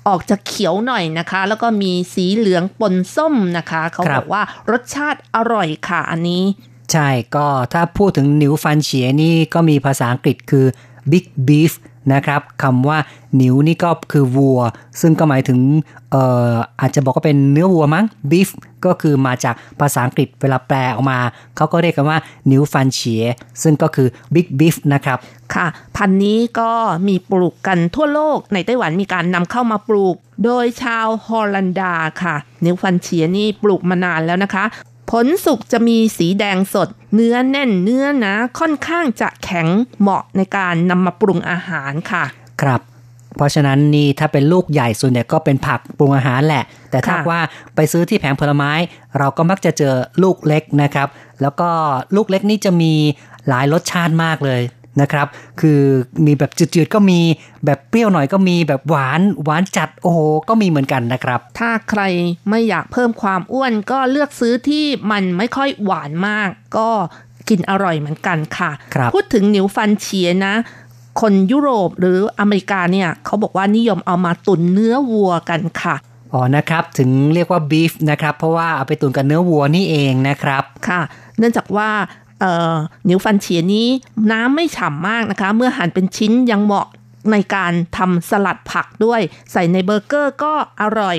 [0.07, 6.43] ออกจะเขียวหน่อยนะคะ แล้วก็มีสีเหลืองปนส้มนะคะ เขาบอกว่ารสชาติอร่อยค่ะอันนี้
[6.91, 10.65] ใช่ก็ถ้าพูดถึงนิวฟันเฉียนี่ก็มีภาษาอังกฤษคือ
[11.11, 11.73] big beef
[12.13, 12.97] นะครับคำว่า
[13.41, 14.61] นิวนี่ก็คือวัว
[15.01, 15.59] ซึ่งก็หมายถึง
[16.11, 18.49] เอ่ออาจจะบอกว่าเป็นเนื้อวัวมั้ง beef
[18.85, 21.19] ก็คือมาจากภาษาอังกฤษเวลาแปลออกมา
[21.55, 22.17] เขาก็เรียกกันว่า
[22.51, 23.25] นิวฟันเชีย
[23.63, 25.17] ซึ่งก็คือ big beef นะครับ
[25.53, 26.71] ค่ะ พันธุ์นี้ก็
[27.07, 31.93] มีปลูกกันทั่วโลกในไต้หวันมีการนำเข้ามาปลูก โดยชาวฮอลันดา
[32.23, 34.65] ค่ะ นิวฟันเชียนี่ปลูกมานานแล้วนะคะ
[35.09, 39.67] ผลสุกจะมีสีแดงสด เนื้อแน่นเนื้อนะค่อนข้างจะแข็ง
[39.99, 42.23] เหมาะในการนำมาปรุงอาหารค่ะ
[42.61, 42.81] ครับ
[43.35, 47.41] เพราะฉะนั้นนี่ถ้าเป็นลูกใหญ่ส่วนใหญ่ก็เป็นผักปรุงอาหารแหละ แต่ถ้าว่า
[47.75, 48.71] ไปซื้อที่แผงผลไม้
[49.17, 51.07] เราก็มักจะเจอลูกเล็กนะครับ
[51.41, 51.69] แล้วก็
[52.15, 52.93] ลูกเล็กนี่จะมี
[53.49, 54.61] หลายรสชาติมากเลย
[55.01, 55.27] นะครับ
[55.61, 55.81] คือ
[56.25, 57.19] มีแบบจืดๆก็มี
[57.65, 60.19] แบบเปรี้ยวหน่อยก็มีแบบหวานหวานจัดโอ้โห
[60.49, 62.01] ก็มีเหมือนกันนะครับ ถ้าใคร
[62.49, 66.89] ไม่อยากเพิ่มความอ้วนก็เลือกซื้อที่มันไม่ค่อยหวานมาก ก็
[67.49, 70.53] กินอร่อยเหมือนกันค่ะครับพูดถึงหนิวฟันเฉียนะ
[71.21, 75.95] คนยุโรปหรืออเมริกาเนี่ยเขาบอกว่านิยมเอามาตุนเนื้อวัวกันค่ะ
[76.33, 81.01] อ๋อนะครับ ถึงเรียกว่าบีฟนะครับ เพราะว่าเอาไปตุนกับเนื้อวัวนี่เองนะครับ ค่ะ
[81.37, 81.89] เนื่องจากว่า
[82.39, 82.75] เอ่อ
[83.05, 83.87] หนิวฟันเฉียนี้
[84.31, 86.87] น้ำไม่ฉ่ำมากนะคะ เมื่อหั่นเป็นชิ้นยังเหมาะ
[87.31, 89.21] ในการทำสลัดผักด้วย
[89.51, 91.17] ใส่ในเบอร์เกอร์ก็อร่อย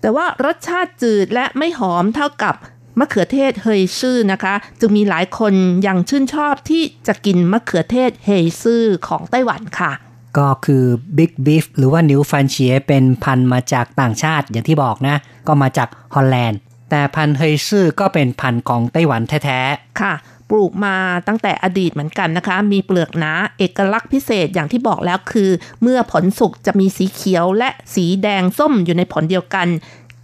[0.00, 2.54] แต่ว่ารสชาติจืดและไม่หอมเท่ากับ
[2.98, 5.54] มะเขือเทศเฮยซื่อนะคะ จึงมีหลายคน
[5.86, 9.92] ยังชื่นชอบที่จะกินมะเขือเทศเฮยซื่อของไต้หวันค่ะ
[10.38, 10.84] ก็คือ
[11.16, 15.16] Big Beef หรือว่า牛番茄เป็นพันธุ์มาจากต่างชาติอย่างที่บอกนะ
[15.46, 16.58] ก็มาจากฮอลแลนด์
[16.90, 19.60] แต่พันธุ์เฮยซื่อก็เป็นพันธุ์ของไต้หวันแท้
[20.00, 20.14] ค่ะ
[20.52, 20.96] ปลูกมา
[21.28, 25.50] ตั้งแต่อดีตเหมือนกันนะคะ มีเปลือกหนาเอกลักษณ์พิเศษอย่างที่บอกแล้วคือ
[25.82, 29.68] เมื่อผลสุกจะมีสีเขียวและสีแดงส้มอยู่ในผลเดียวกัน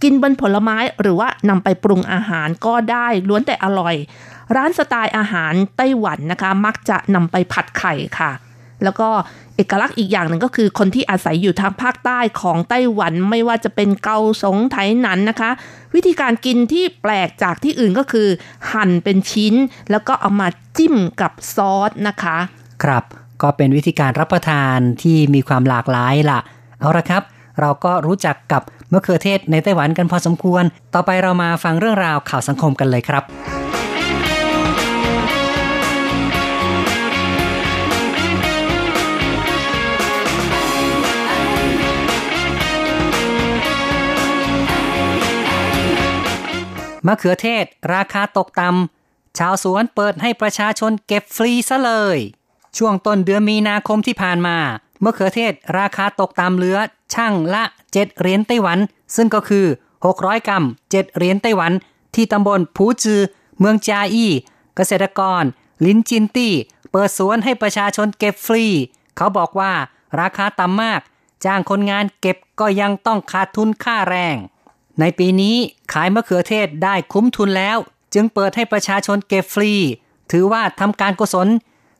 [0.03, 3.95] กินบนผลไม้หรือว่านำไปปรุงอาหารก็ได้ล้วนแต่อร่อย
[4.55, 8.31] ร้านสไตล์อาหารไต้หวันนะคะ มักจะนำไปผัดไข่ค่ะ
[8.83, 9.09] แล้วก็
[9.59, 15.51] เอกลักษณ์อีกอย่างหนึ่งก็คือคนที่อาศัยอยู่ทางภาคใต้ของไต้หวันไม่ว่าจะเป็นเกาสงไถหนันนะคะ
[15.95, 18.27] วิธีการกินที่แปลกจากที่อื่นก็คือ
[18.71, 19.53] หั่นเป็นชิ้น
[19.91, 20.47] แล้วก็เอามา
[20.77, 22.37] จิ้มกับซอสนะคะ
[22.83, 23.03] ครับ
[23.41, 26.39] ก็เป็นวิธีการรับประทานที่มีความหลากหลายล่ะ
[26.79, 27.23] เอาละครับ
[27.59, 33.23] เราก็รู้จักกับมะเขือเทศในไต้หวันกันพอสมควร ต่อไปเรามาฟังเรื่องราวข่าวสังคมกันเลยครับ
[47.05, 52.17] มะเขือเทศ ราคาตกต่ำชาวสวนเปิดให้ประชาชนเก็บฟรีซะเลย
[52.77, 54.57] ช่วงต้นเดือนมีนาคมที่ผ่านมา
[55.03, 56.77] มะเขือเทศ ราคาตกตามเหลือ
[57.13, 58.79] ช่างละ 7 เหรียญไต้หวัน
[59.15, 59.65] ซึ่งก็คือ
[60.05, 61.71] 600 กรัม 7 เหรียญไต้หวัน
[62.15, 63.19] ที่ตำบลผูจือ
[63.59, 64.31] เมืองจาอี้
[64.75, 65.43] เกษตรกร
[65.85, 66.53] ลินจินตี้
[66.91, 68.65] เปิดสวนให้ประชาชนเก็บฟรี
[69.17, 69.73] เขาบอกว่า
[70.19, 71.01] ราคาต่ำมาก
[71.45, 74.35] จ้างคนงานเก็บก็ยังต้องขาดทุนค่าแรง
[74.99, 75.55] ในปีนี้
[75.93, 77.77] ขายมะเขือเทศได้คุ้มทุนแล้ว
[78.13, 79.71] จึงเปิดให้ประชาชนเก็บฟรี
[80.31, 81.47] ถือว่าทำการกุศล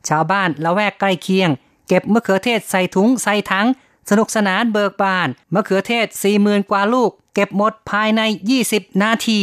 [0.09, 1.49] ชาวบ้านละแวกใกล้เคียง
[1.87, 3.67] เก็บมะเขือเทศใส่ถุงใส่ถัง
[4.09, 8.21] สนุกสนานเบิกบาน มะเขือเทศ40,000กว่าลูก เก็บหมดภายใน
[8.61, 9.41] 20 นาที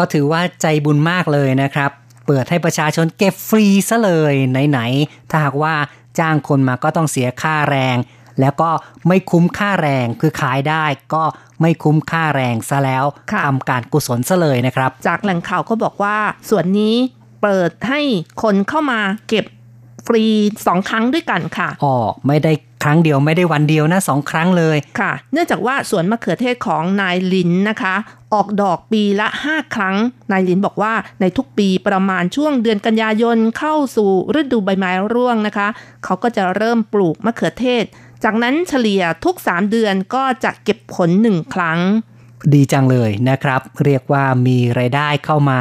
[0.00, 1.90] ก็ถือว่าใจบุญมากเลยนะครับ
[2.26, 5.74] เปิดให้ประชาชนเก็บฟรีซะเลยไหนๆถ้าหากว่า
[6.18, 7.96] จ้างคนมาก็ต้องเสียค่าแรง
[8.40, 8.70] แล้วก็
[9.08, 10.84] ไม่คุ้มค่าแรงคือขายได้
[11.14, 11.24] ก็
[11.60, 16.16] ไม่คุ้มค่าแรงซะแล้วค่ะทำการกุศลซะเลยนะครับ จากแหล่งข่าวก็บอกว่า
[16.50, 16.94] ส่วนนี้
[17.42, 18.00] เปิดให้
[18.42, 19.44] คนเข้ามาเก็บ
[20.06, 20.24] ฟรี
[20.66, 21.96] สองครั้งด้วยกันค่ะอ๋อ
[22.26, 22.52] ไม่ได้
[22.82, 27.94] ครั้งเดียวไม่ได้วันเดียวนะสองครั้งเลยค่ะ เนื่องจากว่าสวนมะเขือเทศของนายลินนะคะ
[28.34, 29.96] ออกดอกปีละ 5 ครั้ง
[30.32, 34.10] นายลินบอกว่าในทุกปีประมาณช่วงเดือนกันยายนเข้าสู่
[34.40, 35.68] ฤดูใบไม้ร่วงนะคะ
[36.04, 37.84] เขาก็จะเริ่มปลูกมะเขือเทศ
[38.24, 41.80] จากนั้นเฉลี่ยทุก 3 เดือนก็จะเก็บผลหนึ่งครั้ง
[42.54, 45.60] ดีจังเลยนะครับ เรียกว่ามีไรายได้เข้ามา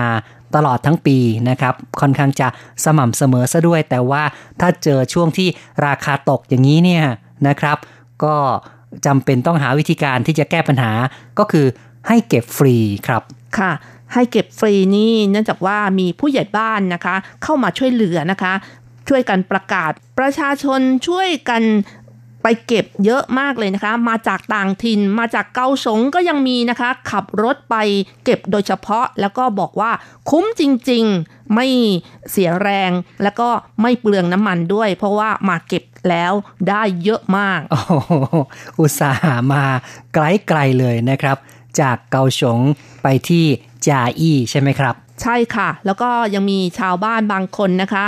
[0.55, 1.17] ตลอดทั้งปี
[1.49, 2.47] นะครับ ค่อนข้างจะ
[2.85, 4.23] สม่ำเสมอซะด้วย แต่ว่า
[4.59, 5.47] ถ้าเจอช่วงที่
[5.85, 7.03] ราคาตกอย่างนี้เนี่ย
[7.47, 7.77] นะครับ
[8.23, 8.35] ก็
[9.05, 10.91] จำเป็นต้องหาวิธีการที่จะแก้ปัญหา
[11.39, 11.65] ก็คือ
[12.07, 12.75] ให้เก็บฟรี
[13.07, 13.21] ครับ
[13.57, 13.71] ค่ะ
[14.13, 18.53] ให้เก็บฟรีนี่เนื่องจากว่ามีผู้ใหญ่บ้านนะคะ เข้ามาช่วยเหลือนะคะ
[19.09, 21.63] ช่วยกันประกาศประชาชนช่วยกัน
[22.43, 27.75] ไปเก็บเยอะมากเลยนะคะ มาจากต่างถิ่นมาจากเกาสงก็ยังมีนะคะ ขับรถไป
[28.23, 29.91] เก็บโดยเฉพาะแล้วก็บอกว่า
[30.29, 31.67] คุ้มจริงๆ ไม่
[32.31, 32.91] เสียแรง
[33.23, 33.49] แล้วก็
[33.81, 36.33] ไม่เปลืองน้ำมันด้วย เพราะว่ามาเก็บแล้ว
[36.69, 38.13] ได้เยอะมากโอ้โห
[38.79, 39.63] อุตสาห์มา
[40.13, 41.37] ไกลๆเลยนะครับ
[41.79, 42.59] จากเกาสง
[43.03, 43.45] ไปที่
[43.87, 48.05] จาอี้ใช่ไหมครับ ใช่ค่ะ แล้วก็ยังมีชาวบ้านบางคนนะคะ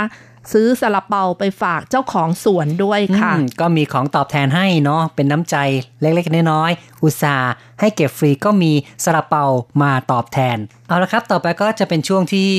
[0.52, 5.56] ซื้อซาลาเปาไปฝากเจ้าของสวนด้วยค่ะ ก็มีของตอบแทนให้เนาะเป็นน้ำใจ
[6.00, 8.72] เล็กๆน้อยๆอุตส่าห์ให้เก็บฟรีก็มี
[9.04, 9.44] ซาลาเปา
[9.82, 10.56] มาตอบแทน
[10.88, 12.50] เอาละครับต่อไปก็จะเป็นช่วงที่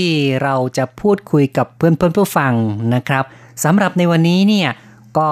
[0.43, 2.53] เราจะพูดคุยกับเพื่อนเพื่อนผู้ฟัง
[2.95, 3.23] นะครับ
[3.63, 4.69] สำหรับในวันนี้เนี่ย
[5.17, 5.29] ก็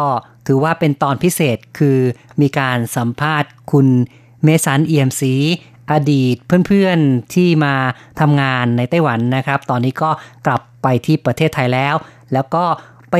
[0.47, 1.99] ถือว่าเป็นตอนพิเศษคือ
[2.41, 3.87] มีการสัมภาษณ์คุณ
[4.43, 5.33] เมสันเอี่ยมศรี
[5.91, 6.35] อดีต
[6.67, 7.75] เพื่อนๆที่มา
[8.19, 10.09] ทำงานในไต้หวันนะครับ ตอนนี้ก็
[10.45, 11.95] กลับไปที่ประเทศไทยแล้ว
[12.33, 12.63] แล้วก็
[13.11, 13.15] ไป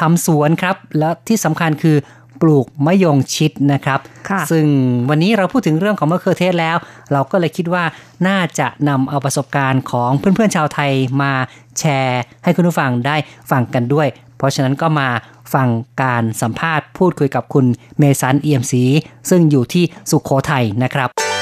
[0.00, 1.96] ทำสวนครับ แล้วที่สำคัญคือ
[2.42, 4.66] ปลูกมะยงชิดนะครับค่ะซึ่ง
[5.10, 6.76] วันนี้เราพูดถึงเรื่องของมะเขือเทศแล้ว
[7.12, 7.84] เราก็เลยคิดว่า
[8.28, 10.90] น่าจะนำเอาประสบการณ์ของเพื่อนๆชาวไทย
[11.22, 11.32] มา
[11.78, 13.16] แชร์ ให้คุณผู้ฟังได้
[13.50, 15.08] ฟังกันด้วย เพราะฉะนั้นก็มา
[15.54, 15.68] ฟัง
[16.02, 17.66] การสัมภาษณ์พูดคุยกับคุณ
[17.98, 18.84] เมสันเอี่ยมศรี
[19.30, 21.33] ซึ่งอยู่ที่สุขโขทัยนะครับ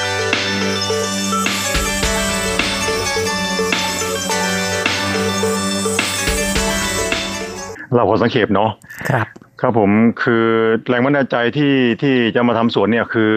[7.95, 8.69] เราขอสังเขปเนาะ
[9.09, 9.27] ครับ
[9.61, 9.91] ครับผม
[10.23, 10.45] คือ
[10.89, 13.31] แรงบันดาลใจที่ที่จะมาทำสวนเนี่ยคือ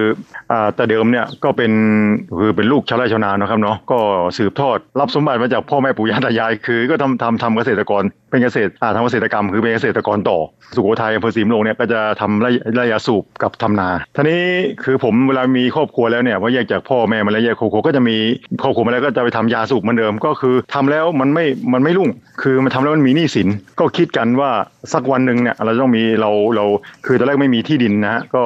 [0.52, 1.72] อ่าแต่เดิมเนี่ยก็เป็น
[2.40, 3.98] คือเป็นลูกชาวไร่ชาวนาเนอะครับเนาะก็
[4.38, 10.38] สืบทอดรับสมบัติมาจากพ่อแม่ปู่ย่าตายาย คือก็ทำทำทำเกษตรกรเป็นเกษตรอาทำเกษตรกรรมคือเป็นเกษตรกรต่อ
[10.74, 14.42] สุโขทัยอำเภอศรีมลงเนี่ยก็จะทำไร่ไร่ยาสูบกับทำนาทีนี้
[14.84, 18.16] คือผมเวลามีครอบครัวแล้วเนี่ยพอแยกจากพ่อแม่มาแล้วแยกครอบครัวก็จะมี
[18.62, 22.10] ครอบครัวมาแล้วก็จะไปทำยาสูบเหมือนเดิม ก็คือทำแล้วมันไม่มันไม่รุ่ง
[22.42, 23.48] คือมันทำแล้วมันมีหนี้สิน
[23.80, 24.50] ก็คิดกันว่า
[24.92, 26.64] สักวันหนึ่งเนี่ยเราต้องมีเราเรา
[27.06, 28.42] คือตอนแรกไม่มีที่ดินนะฮะก็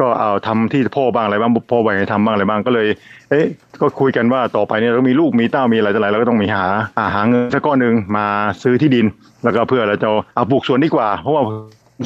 [0.00, 2.86] ก็เอาทำที่พ่อบ้างอะไรบ้างพ่อแบ่งให้ทำบ้างอะไรบ้างก็เลย
[3.30, 3.46] เอ๊ะ
[3.80, 6.64] ก็คุยกันว่าต่อไปเนี่ยเรามีลูกมีเต้ามีอะไรต่ออะไรเราก็ต้องมีหา
[6.98, 8.26] อาหาเงินสักก้อนหนึ่งมา
[8.62, 9.06] ซื้อที่ดิน
[9.44, 11.42] แล้วก็เพื่อเราจะเอาปลูกสวนดีกว่า เพราะว่า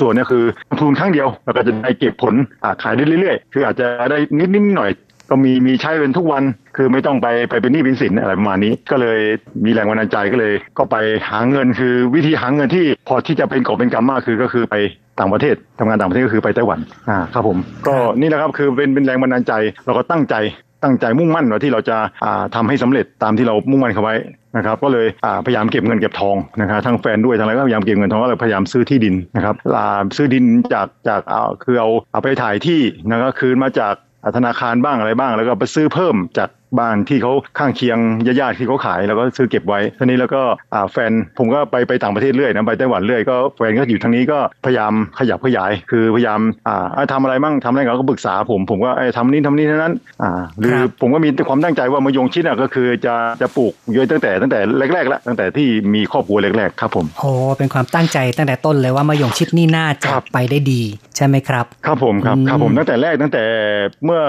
[0.01, 2.34] ส่วนเนี่ยคือลงทุนครั้งเดียวแล้วก็จะได้เก็บผล
[2.82, 4.90] ขายได้เรื่อยๆ คืออาจจะได้นิดนิดหน่อย
[5.31, 6.43] ก็มีมีใช้เป็นทุกวัน
[6.77, 9.18] คือไม่ต้องไปไปเป็นหนี้เป็นสินอะไรประมาณนี้ ก็เลย
[9.64, 10.97] มีแรงบันใจก็เลย ก็ไป
[11.29, 14.77] หาเงินคือวิธีหาเงินที่พอที่จะเป็นกอบเป็นกำมากคือก็คือไป
[15.18, 19.53] ต่างประเทศทำงานต่างประเทศก็คือไปไต้หวันอ่าครับผมก็นี่แหละครับคือเป็นเป็นแรงบันดาลใจ
[19.87, 20.37] เราก็ตั้งใจ
[20.83, 24.14] ตั้งใจมุ่งมั่นว่าที่เราจะอ่าทำให้สำเร็จตามที่เรามุ่งมั่นเขาไว้
[24.57, 29.55] นะครับก็เลยอ่าพยายามเก็บเงินเก็บทองนะครับทั้งแฟนด้วยทั้งอะไรก็พยายามเก็บเงินทองก็เลยพยายามซื้อที่ดินนะครับ
[30.16, 30.45] ซื้อดิน
[30.75, 33.95] จากจากอ่าคือเอาเอาไปถ่ายที่นะครับคืนมาจาก
[34.37, 36.49] ธนาคารบ้างอะไรบ้าง แล้วก็ไปซื้อเพิ่มจาก
[36.79, 37.99] บ้านที่เขาข้างเคียง
[38.41, 40.43] ญาติๆที่เขาขายแล้วก็ซื้อเก็บไว้ทีนี้แล้วก็
[40.75, 54.61] อ่าแฟนผมก็ไปไปต่างประเทศเรื่อยนะไปไต้หวันเรื่อยก็แฟนก็อยู่ทางนี้ก็พยายามขยับขยาย คือพยายามอ่าเอ้ยทำอะไรบ้างทำอะไรเขาก็ปรึกษาผมผมก็เอ้ยทำนี้ทำนี้เท่านั้นอ่าหรือครับผมก็มีความตั้งใจว่ามะยงชิดอะก็คือจะจะปลูกเยอะตั้งแต่ตั้งแต่
[54.95, 60.83] แรกๆแล้วตั้งแต่ที่มีครอบครัวแรกๆครับผมโอ้เป็นความตั้งใจตั้งแต่ต้นเลยว่ามะยงชิดนี่น่าจะครับไปได้ดี
[61.16, 63.45] ใช่ไหมครับ ครับผมครับอืมครับผมตั้งแต่แรกตั้งแต่
[64.05, 64.22] เมื่อ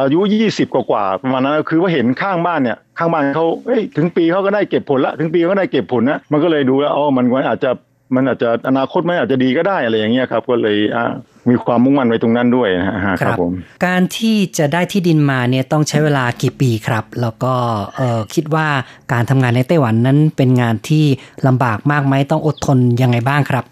[0.00, 0.20] อายุ
[0.50, 7.70] 20 กว่าๆประมาณนั้นคือว่าเห็นข้างบ้านเนี่ย ข้างบ้านเขาเอ้ยถึงปีเขาก็ได้เก็บผลละถึงปีเขาก็ได้เก็บผลนะมันก็เลยดูแล้วอ๋อมันมันอาจจะ
[8.14, 11.04] มันอาจจะอนาคตมันอาจจะดีก็ได้อะไรอย่างเงี้ยครับ ก็เลยอ่า
[11.48, 13.52] มีความมุ่งมั่นไว้ตรงนั้นด้วยนะฮะครับผม
[13.86, 17.54] การที่จะได้ที่ดินมาเนี่ยต้องใช้เวลากี่ปีครับ แล้วก็
[17.96, 18.66] เอ่อคิดว่า
[19.12, 21.04] การทำงานในไต้หวันนั้นเป็นงานที่
[21.46, 23.64] ลำบากมากไหมต้องอดทนยังไงบ้างครับ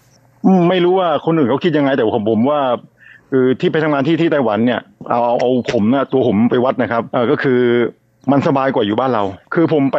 [0.45, 2.61] อืมไม่รู้ว่าคนอื่นเขาคิดยังไงแต่ผมผมว่า
[3.31, 7.59] คือที่ไปทำงานที่ที่ไต้หวันเนี่ยเอาเอาเอาผมนะตัวผมไปวัดนะครับเออก็คือ
[8.31, 9.23] มันสบายกว่าอยู่บ้านเรา
[9.53, 9.97] คือผมไป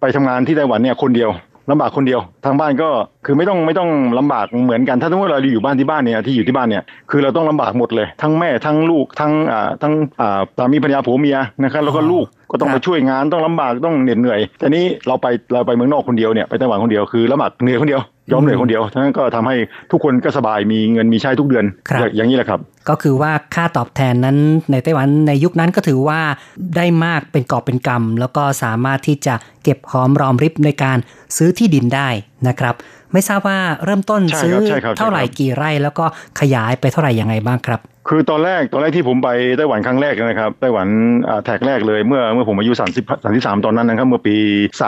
[0.00, 1.30] ไปทำงานที่ไต้หวันเนี่ยคนเดียว
[1.70, 2.88] ลำบากคนเดียว ทางบ้านก็
[3.26, 18.00] คือไม่ต้องไม่ต้องลำบากเหมือนกัน ถ้าสมมติเราอยู่บ้านที่บ้านเนี่ยที่อยู่ที่บ้านเนี่ยคือเราต้องลำบากหมดเลย ทั้งแม่ทั้งลูกทั้งอ่าทั้งอ่าสามีภรรยาผัวเมียนะครับแล้วก็ลูกก็ต้องคไปช่วยงานต้องลำบากต้องเหน็ดเหนื่อยแต่นี้เราไปเราไปเมืองนอกคนเดียวเนี่ยไปไต้หวันคนเดียวคือลำบากเหนื่อยคนเดียว
[18.32, 19.56] ยอมเหนื่อยคนเดียวทั้งนั้นก็ทำให้
[19.90, 24.36] ทุกคนก็สบายมีเงินมีใช้ทุกเดือนครับอย่างอย่างนี้แหละครับ ก็คือว่าค่าตอบแทนนั้น
[24.70, 26.20] ในไต้หวันในยุคนั้นก็ถือว่า
[26.76, 30.98] ได้มากเป็นกอบเป็นกำแล้วก็สามารถที่จะเก็บหอมรอมริบในการ
[31.36, 32.08] ซื้อที่ดินได้
[32.48, 32.74] นะครับ
[33.14, 36.04] ไม่ทราบว่าเริ่มต้นใช่ซื้อครับใช่ครับเท่าไหร่ใช่ครับกี่ไร่ แล้วก็
[36.40, 40.88] ขยายไปเท่าไหร่ยังไงบ้างครับ คือตอนแรกตอนแรกที่ผมไปไต้หวันครั้งแรกนะครับไต้หวัน
[41.28, 44.36] อ่าแท็กแรกเลยเมื่อเมื่อผมอายุ30 33 ตอนนั้นนะครับเมื่อปี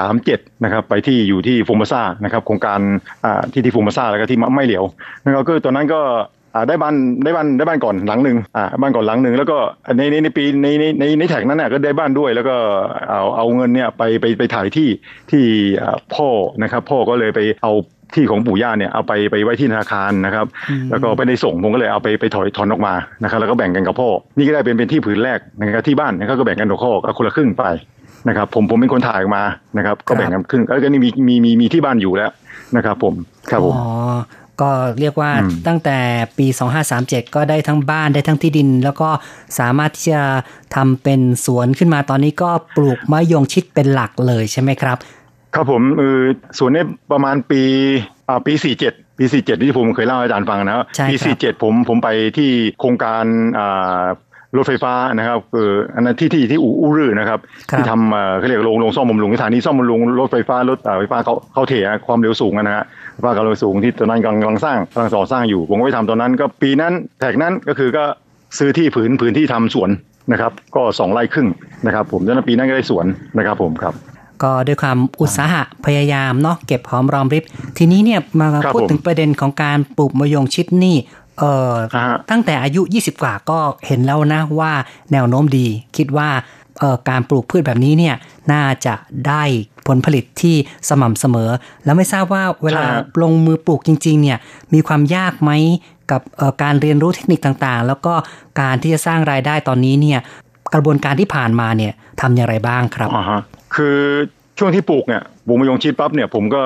[0.07, 2.81] 37นะครับไปที่อยู่ที่ฟูมาซ่านะครับโครงการ
[3.25, 4.85] อ่าที่ที่ฟูมาซ่าแล้วก็ที่ไม่เหลียว
[5.25, 6.01] นะครับก็ตอนนั้นก็
[6.55, 9.59] อ่าได้บ้านได้บ้านได้บ้านก่อนหลังหนึ่งอ่าบ้านก่อนหลังหนึ่งแล้วก็
[9.97, 12.57] ในในในปีในในในในแท็กนั้นน่ะก็ได้บ้านด้วย แล้วก็
[13.09, 14.89] เอาเอาเงินเนี่ยไปไปไปถ่ายที่
[15.31, 15.45] ที่
[15.83, 16.29] อ่าพ่อ
[16.63, 17.73] นะครับ พ่อก็เลยไปเอา
[18.15, 20.47] ที่ของปู่ย่าเนี่ยเอาไปไปไว้ที่ธนาคารนะครับ
[20.91, 27.65] แล้วก็ไปได้ส่งผมก็เลยเอาไปไปถอยถอนออกมานะครับ แล้วก็แบ่งกันกับพ่อ นี่ก็ได้เป็นเป็นที่ผืนแรกนะครับที่บ้านนะครับก็แบ่งกันกับพ่อก็คนละครึ่งไป
[28.29, 29.45] นะครับผมผมเป็นคนถ่ายออกมา
[29.77, 32.31] นะครับ ก็แบ่งกันครึ่งแล้วก็นี่มีมีมีมีที่บ้านอยู่แล้ว
[32.77, 33.15] นะครับผม
[33.51, 33.89] ครับผมอ๋อ
[34.61, 35.99] ก็เรียกว่าอืมตั้งแต่
[36.39, 36.47] ปี
[36.91, 39.09] 2537 ก็ได้ทั้งบ้านได้ทั้งที่ดิน แล้วก็
[39.59, 40.23] สามารถที่จะ
[40.75, 44.97] ทำเป็นสวนขึ้นมาตอนนี้ก็ปลูกมะยงชิดเป็นหลักเลยใช่ไหมครับ
[45.57, 46.21] ครับผมเออ
[46.59, 46.83] ส่วนนี้
[47.13, 47.63] ประมาณปี
[48.29, 52.51] อ่าปีสี่เจ็ดปีสี่เจ็ดที่ผมเคยเล่าให้อาจารย์ฟังนะครับใช่ครับปีสี่เจ็ดผมผมไปที่
[52.81, 53.25] โครงการ
[53.59, 54.05] อ่า
[54.57, 57.39] รถไฟฟ้านะครับเอออันนั้นที่ที่ที่อู่อู่รือนะครับ
[57.71, 68.05] ครับที่ทำเอ่อเขาเรียกโรงโรงซ่อมบำรุงสถานีซ่อมบำรุงรถไฟฟ้ารถอ่าไฟฟ้าเขาเขาเถอะความเร็วสูงนะฮะไฟฟ้าความเร็วสูงที่ตอนนั้นกำลังกำลังสร้างกำลังก่อสร้างอยู่ ผมก็ไปทำตอนนั้น ก็ปีนั้นแท็กนั้นก็คือก็
[68.59, 69.91] ซื้อที่ผืนผืนที่ทำสวน
[70.33, 71.49] นะครับ ก็สองไร่ครึ่ง
[71.87, 73.07] นะครับ ผมดังนั้นปีนั้นก็ได้สวน
[73.39, 73.95] นะครับผมครับ
[74.43, 77.45] ก็ด้วยความอุตสาหะพยายามเนาะเก็บหอมรอมริบ
[77.79, 80.97] ทีนี้เนี่ยมาครับพูดผมถึงประเด็นของการปลูกมะยงชิดนี่
[81.39, 84.73] เอ่ออ่าฮะตั้งแต่อายุ 20 กว่าก็เห็นแล้วนะว่า
[85.13, 85.67] แนวโน้มดี
[85.97, 86.29] คิดว่า
[86.81, 88.15] เอ่อการปลูกพืชแบบนี้เนี่ย
[88.53, 88.95] น่าจะ
[89.29, 89.43] ได้
[89.87, 90.57] ผลผลิตที่
[90.89, 91.51] สม่ำเสมอ
[91.85, 94.39] แล้วไม่ทราบว่าเวลาใช่ครับลงมือปลูกจริง ๆ เนี่ย
[94.75, 95.51] มีความยากไหม
[96.11, 98.15] กับเอ่อการเรียนรู้เทคนิคต่างๆ แล้วก็
[98.61, 100.21] การที่จะสร้างรายได้ตอนนี้เนี่ย
[100.75, 103.41] กระบวนการที่ผ่านมาเนี่ยทำอย่างไรบ้างครับอ่าฮะ
[103.77, 103.99] คือ
[104.59, 106.63] ช่วงที่ปลูกเนี่ยปลูกมะยงชิดปั๊บเนี่ยผมก็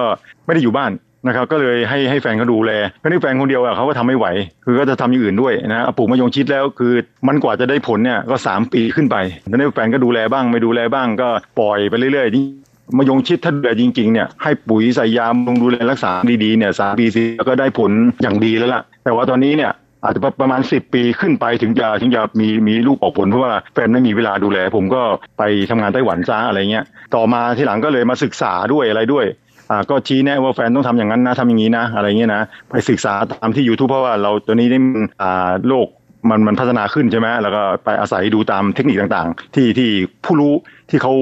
[0.47, 0.93] ไม่ได้อยู่บ้าน
[1.27, 4.27] นะครับก็เลยให้ให้แฟนเขาดูแลเพราะนี่แฟนคนเดียวอะเขาก็ทำไม่ไหว
[4.65, 6.93] คือก็จะทำอย่างอื่นด้วยนะปลูกมะยงชิดแล้วคือ
[7.29, 9.17] มันกว่าจะได้ผลเนี่ยก็สามปีขึ้นไป
[9.49, 16.13] แล้วนี่แฟนก็ดูแลบ้างไม่ดูแลบ้างก็ปล่อยไปเรื่อยๆมะยงชิดถ้าดูแลจริงๆเนี่ยให้ปุ๋ยใส่ยาบำรุงดูแลรักษา
[16.45, 17.93] ดีๆเนี่ยสามปีสี่แล้วก็ได้ผล
[18.23, 19.73] อย่างดีแล้วล่ะ แต่ว่าตอนนี้เนี่ย
[20.05, 25.03] อาจจะประมาณสิบปีขึ้นไปถึงจะถึงจะมีมีลูกออกผลเพราะว่าแฟนไม่มีเวลาดูแล ผมก็
[25.39, 26.85] ไปทำงานไต้หวันซะอะไรเงี้ย
[27.15, 29.25] ต่อมาที่หลังก็เลยมาศึกษาด้วยอะไรด้วย
[29.71, 34.79] อ่าก็ชี้แนะว่าแฟนต้องทำอย่างนั้นนะทำอย่างนี้นะอะไรเงี้ยนะไปศึกษาตามที่ YouTube เพราะว่าเราตัวนี้ได้
[35.23, 35.89] อ่าโลก
[36.29, 39.91] มันมันพัฒนาขึ้นใช่ไหมแล้วก็ไปอาศัยดูตามเทคนิคต่างๆ ที่ที่
[40.25, 40.55] ผู้รู้
[40.91, 41.15] ที่เขา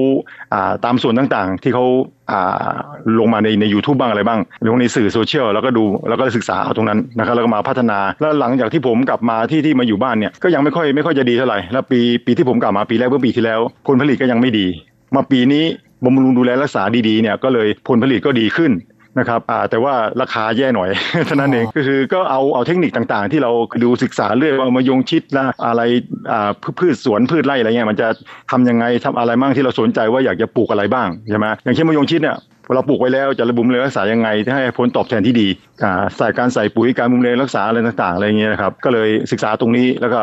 [0.53, 1.85] อ่าตามส่วนต่างๆ ที่เขา
[2.31, 2.69] อ่า
[3.19, 14.67] ลงมาในใน u t u b e บ้างอะไรบ้างลงในสื่อโซเชียลแล้วก็ดูแล้วก็ศึกษาเอาตรงนั้นนะครับแล้วก็มาพัฒนา แล้วหลังจากที่ผมกลับมาที่ที่มาอยู่บ้านเนี่ยก็ยังไม่ค่อยไม่ค่อยจะดีเท่าไหร่แล้วปีปีที่ผมกลับมาปีแรกเมื่อปีที่แล้ว ผลผลิตก็ยังไม่ดี
[15.15, 15.63] มาปีนี้
[16.05, 18.71] บำรุงดูแลรักษาดีๆเนี่ยก็เลยผลผลิตก็ดีขึ้น
[19.19, 20.89] นะครับอ่าแต่ว่าราคาแย่หน่อย
[21.25, 23.51] เท่านั้นเองก็คือก็เอาเอาเทคนิคต่างๆ ที่เรา
[23.83, 25.81] ดูศึกษาเรื่อยว่ามายงชิดละอะไร
[26.31, 28.07] อ่าพืพืชสวนพืชไร่อะไรเงี้ยมันจะ
[28.51, 32.37] ทำยังไงทำอะไรบ้างที่เราสนใจว่าอยากจะปลูกอะไรบ้างใช่ไหมอย่างเช่นมายงชิดเนี่ย
[32.75, 35.47] เราปลูกไว้แล้วจะระบุมเลยรักษายังไงที่ให้ผลตอบแทนที่ดี
[35.83, 40.21] อ่าใส่การใส่ปุ๋ยการบำรุงรักษาอะไรต่างๆอะไรเงี้ยนะครับก็เลยศึกษาตรงนี้แล้วก็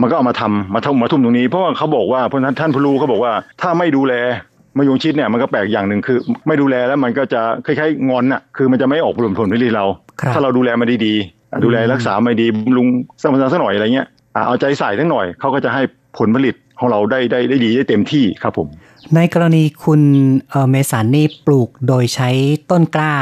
[0.00, 4.14] มันก็เอามาทำมาทุ่มมาทุ่มตรงนี้เพราะว่าเขาบอกว่าเพราะฉะนั้นท่านผู้รู้เขาบอกว่าถ้าไม่ดูแล
[4.76, 9.86] มะยงชิดเนี่ยมันก็แปลกอย่างหนึ่งคือ ไม่ดูแลแล้วมันก็จะคล้ายๆงอนอะคือมันจะไม่ออกผลผลผลิตเรา
[10.20, 12.86] ครับถ้าเราดูแลมันดีๆดูแลรักษาไม่ดีบำรุง
[13.20, 15.82] สร้างสักหน่อยอะไรเงี้ยอ่าเอาใจใส่สักหน่อยเขาก็จะให้
[16.18, 18.68] ผลผลิตของเราได้ได้ได้ดีได้เต็มที่ครับผม
[19.16, 20.00] ในกรณีคุณ
[20.50, 22.30] เอ่อเมสันนี่ปลูกโดยใช้
[22.70, 23.14] ต้นกล้า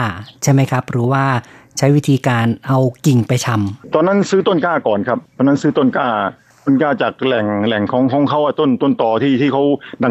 [0.43, 1.25] ใช่ไหมครับ หรือว่า
[1.79, 6.09] ใช้วิธีการเอากิ่งไปชำตอนนั้นซื้อต้นกล้าก่อนครับตอนนั้นซื้อต้นกล้า
[6.65, 9.63] ต้นกล้าจากแหล่งแหล่งของของเขาอะต้นต้นตอที่ที่เขา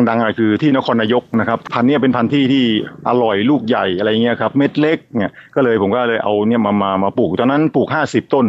[0.10, 2.64] ดังๆอะคือที่นครนายกนะครับพันธุ์เนี้ยเป็นพันธุ์ที่ที่
[3.10, 8.48] อร่อยลูกใหญ่อะไรเงี้ยครับเม็ดเล็กเนี่ยก็เลยผมก็เลยเอาเนี่ยมามามาปลูกตอนนั้นปลูก 50 ต้น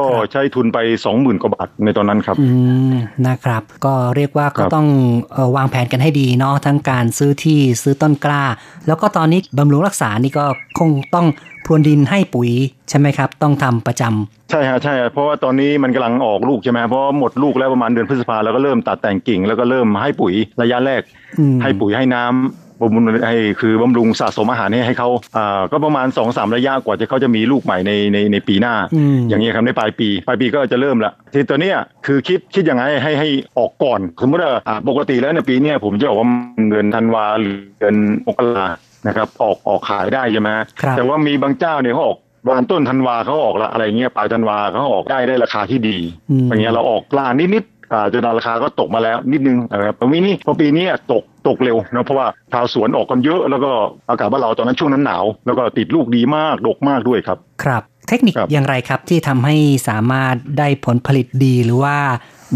[0.06, 0.78] ็ใช้ทุนไป
[1.10, 2.48] 20,000กว่าบาทในตอนนั้นครับอื
[2.92, 2.94] ม
[3.28, 4.86] นะครับ ก็เรียกว่าครัก็บต้อง
[5.32, 8.42] เออวางแผนกันให้ดีเนาะทั้งการซื้อที่ซื้อต้นกล้า
[8.86, 10.44] แล้วก็ตอนนี้บำรุงรักษานี่ก็
[10.78, 11.26] คงต้อง
[11.66, 12.50] พรวนดินให้ปุ๋ย
[12.88, 21.02] ใช่ไหมครับ ต้องทำประจำใช่ฮะใช่ฮะเพราะว่าตอนนี้มันกำลังออกลูกใช่ไหมเพราะว่าหมดลูกแล้วประมาณเดือนพฤษภาแล้วก็เริ่มตัดแต่งกิ่ง แล้วก็เริ่มให้ปุ๋ยระยะแรก
[21.38, 22.34] อืมให้ปุ๋ยให้น้ำ
[22.80, 36.28] บำรุงให้คือบำรุงสะสมอาหารให้ให้เขาอ่าก็ประมาณ2อสามระยะกว่าจะเขาจะมีลูกใหม่ในในในปีหน้าอืมอย่างนี้ยครับในปลายปีปลายปีก็จะเริ่มละทีตัวเนี้ยคือคิดคิดยังไงให้ให้ออกก่อน สมมติว่าอ่าปกติแล้วในปีเนี้ยผมจะบอกว่า
[36.70, 37.94] เดือนธันวาหรือเดือน
[38.26, 38.66] มกรา
[39.06, 40.48] นะครับออกออกขายได้ใช่ไหม
[40.80, 45.96] ครับแต่ว่ามีบางเจ้าเนี่ยเขาออกประมาณต้นธันวาเขาออกละอะไรเงี้ยปลายธันวาเขาออกได้ได้ราคาที่ดี
[46.30, 53.70] อืมอย่างเงี้ยเราออกกล้านิดๆอ่าจนราคาก็ตกมาแล้วนิดนึงนะครับปีนี้พอปีนี้ตกตกเร็วนะเพราะว่าชาวสวนออกกันเยอะ แล้วก็
[54.10, 59.56] อากาศบ้านเราตอนนั้นช่วงนั้นหนาว แล้วก็ติดลูกดีมากดกมากด้วยครับ ครับ เทคนิคครับอย่างไรครับที่ทำให้
[59.88, 61.96] สามารถได้ผลผลิตดีหรือว่า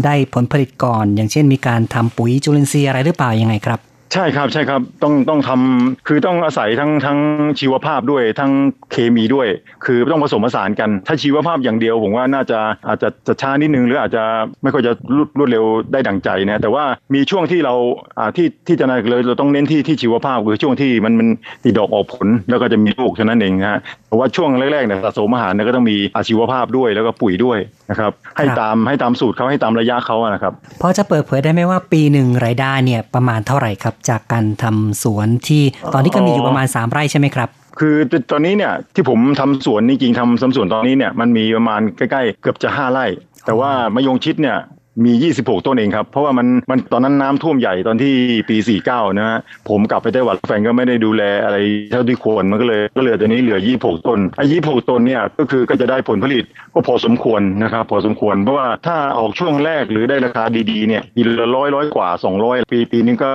[0.05, 3.79] ได้ผลผลิตก่อน อย่างเช่นมีการทำปุ๋ยจุลินทรีย์อะไรหรือเปล่ายังไงครับ
[4.13, 7.19] ใช่ครับใช่ครับต้องต้องทำคือต้องอาศัยทั้งทั้ง
[7.59, 8.51] ชีวภาพด้วยทั้ง
[8.91, 9.47] เคมีด้วย
[9.85, 14.23] คือต้องผสมผสานกัน ถ้าชีวภาพอย่างเดียวผมว่าน่าจะอาจจะจะช้านิดนึงหรืออาจจะ
[14.63, 16.83] ไม่ค่อยจะรวดรวดเร็วได้ดังใจนะแต่ว่า
[17.13, 17.73] มีช่วงที่เรา
[18.17, 21.27] อ่าที่ที่จะเลยเราต้องเน้นที่ที่ชีวภาพคือช่วงที่มันมัน
[21.63, 27.57] ติดดอกออกผลแล้วก็จะมีลูกเท่านั้นเองนะฮะเพราะว่าช่วงแรกๆเนี่ยสะสมอาหารเนี่ยก็ต้องมีอาชีวภาพด้วยแล้วก็ปุ๋ยด้วย
[27.89, 37.95] นะครับให้ครับตามให้ตามสูตรเขาให้ตามระยะเขาอะนะครับพอจะเปิดเผยได้ไหมว่าปีหนึ่งรายได้เนี่ยประมาณเท่าไหร่ครับจากการทำสวนที่ตอนนี้ก็มีอยู่ประมาณ 3 ไร่ใช่ไหมครับคือ
[38.31, 43.05] ตอนนี้เนี่ยที่ผมทำสวนนี่จริงๆทำทำสวนตอนนี้เนี่ยมันมีประมาณใกล้ๆเกือบจะห้าไร่
[43.45, 44.57] แต่ว่ามะยงชิดเนี่ย
[45.05, 48.13] มี 26 ต้นเองครับ เพราะว่ามันมันตอนนั้นน้ำท่วมใหญ่ตอนที่
[48.49, 49.39] ปี 49 นะฮะ
[49.69, 51.57] ผมกลับไปไต้หวันแฟนก็ไม่ได้ดูแลอะไร
[51.91, 56.43] เท่าที่ควรมันก็เลยก็เหลือตัวนี้เหลือ 26 ต้นไอ้26 ต้นเนี่ยก็คือก็จะได้ผลผลิต
[56.73, 63.29] ก็พอสมควรนะครับพอสมควรเพราะว่าถ้าออกช่วงแรกหรือได้ราคาดีๆเนี่ยปีละร้อยร้อยกว่า 200 ปีปีนึงก็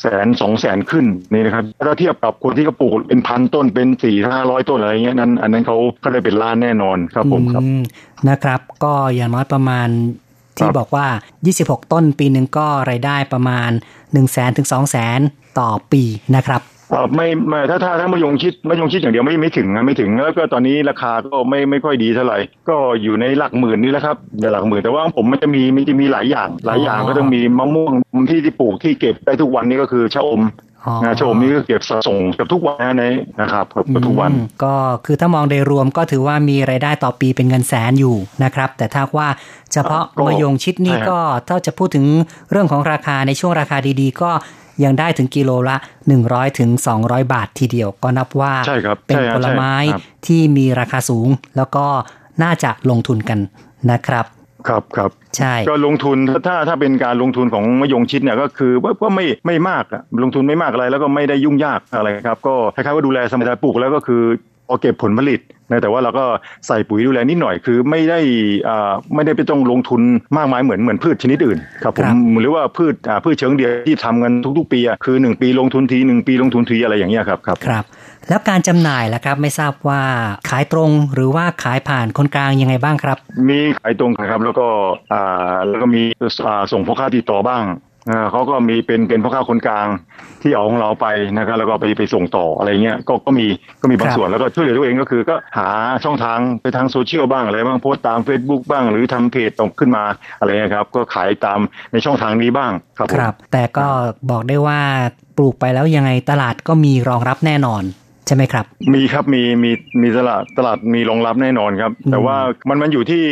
[0.00, 7.62] แสนสองแสนขึ้นนี่นะครับถ้าเทียบกับคนที่เขาปลูกเป็นพันต้นเป็นสี่ห้าร้อยต้นอะไรเงี้ยนั้น อันนั้นเขาก็ได้เป็นล้านแน่นอนครับผมครับ
[8.28, 9.88] นะครับ ก็อย่างน้อยประมาณ
[10.60, 11.06] ที่บอกว่า
[11.50, 15.20] 26 ต้นปีหนึ่งก็รายได้ประมาณ 1 0 0 0 0แสนถึง2 0 0แสน
[15.58, 16.02] ต่อปี
[16.36, 22.38] นะครับเอ่อไม่ไม่ถ้าถ้าถ้ามะยงชิดมะยงชิดอย่างเดียวไม่ไม่ถึงนะไม่ถึงแล้วก็ตอนนี้ราคาก็ไม่ไม่ค่อยดีเท่าไหร่
[22.68, 27.92] ก็อยู่ในหลักหมื่นนี่แหละครับในหลักหมื่นแต่ว่าผมมันจะมีมันจะมีหลายอย่างหลายอย่างอ๋อก็ต้องมีมะม่วง
[28.30, 30.69] ที่ที่ปลูกที่เก็บได้ทุกวันนี้ก็คือชะอมอ๋อ
[31.04, 33.04] นะชะอมนี่ก็เก็บสะสมกับทุกวันนะใน
[33.40, 34.74] นะครับเกือบทุกวันอืมก็
[35.06, 39.28] คือถ้ามองโดยรวมก็ถือว่ามีรายได้ต่อปีเป็นเงินแสนอยู่นะครับ แต่ถ้าว่า
[39.72, 42.06] เฉพาะก็มะยงชิดนี่ใช่ครับก็ถ้าจะพูดถึง
[42.50, 44.30] เรื่องของราคาในช่วงราคาดีๆ ก็
[44.84, 45.76] ยังได้ถึงกิโลละ
[46.16, 46.70] 100ถึง
[47.00, 51.86] 200 บาททีเดียวก็นับว่าใช่ครับเป็นใช่ครับผลไม้ใช่ครับที่มีราคาสูง แล้วก็
[52.42, 53.38] น่าจะลงทุนกัน
[53.90, 54.24] นะครับ
[54.68, 64.22] ครับครับใช่ก็ลงทุนถ้าถ้าถ้าเป็นการลงทุนของมะยงชิดเนี่ยก็คือว่าว่าไม่ไม่มากอะลงทุนไม่มากอะไรแล้วก็ไม่ได้ยุ่งยากอะไรครับ ก็คล้ายๆว่าดูแลสมัยปลูกแล้วก็คือ
[64.68, 65.40] พอเก็บผลผลิต
[65.70, 66.24] นะแต่ว่าเราก็
[66.66, 68.20] ใส่ปุ๋ยดูแลนิดหน่อยคือไม่ได้
[68.68, 70.02] อ่าไม่ได้ไปต้องลงทุน
[70.36, 77.84] มากมายเหมือนเหมือนพืชชนิดอื่นครับผมหรือว่าพืชอ่าพืชเชิงเดียวที่ทำกันทุกๆ ปีอะคือหนึ่งปีลงทุนทีหนึ่งปีลงทุนทีอะไรอย่างเงี้ยครับครับครับ
[78.28, 80.02] แล้วการจำหน่ายล่ะครับไม่ทราบว่า
[80.48, 83.18] ขายตรงหรือว่าขายผ่านคนกลางยังไงบ้างครับ
[83.48, 84.66] มีขายตรงนะครับแล้วก็
[85.12, 86.02] อ่าแล้วก็มี
[86.46, 87.89] อ่าส่งพ่อค้าติดต่อบ้างอ่า
[88.30, 89.88] เขาก็มีเป็นเป็นพ่อค้าคนกลาง
[90.42, 91.06] ที่เอาของเราไป
[91.36, 93.46] นะครับแล้วก็ไปไปส่งต่ออะไรเงี้ยก็ก็มี
[93.82, 95.68] ก็มีบางครับส่วนแล้วก็ช่วยเหลือตัวเองก็คือ ก็หา
[96.04, 100.04] ช่องทางไปทางโซเชียลบ้างอะไรบ้างโพสต์ตาม Facebook บ้าง หรือทำเพจตกขึ้นมา
[100.38, 101.60] อะไรเงี้ยครับก็ขายตาม
[101.92, 103.86] ในช่องทางนี้บ้างครับผมครับ แต่ก็
[104.30, 104.80] บอกได้ว่า
[105.36, 107.84] ปลูกไปแล้วยังไงตลาดก็มีรองรับแน่นอน
[108.26, 109.70] ใช่ไหมครับ มีครับมีมี
[110.02, 112.36] มีตลาดตลาดมีรองรับแน่นอนครับ แต่ว่า
[112.68, 113.24] มันมันอยู่ที่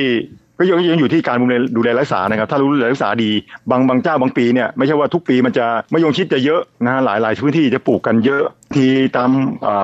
[0.58, 3.30] ก็ยังยังอยู่ที่การดูแลดูแลรักษานะครับ ถ้ารู้ดูแลรักษาดี
[3.70, 8.42] บางบางเจ้าบางปีเนี่ยไม่ใช่ว่าทุกปีมันจะมะยงชิดจะเยอะนะฮะหลายหลายพื้นที่จะปลูกกันเยอะ
[8.74, 9.30] ที่ตาม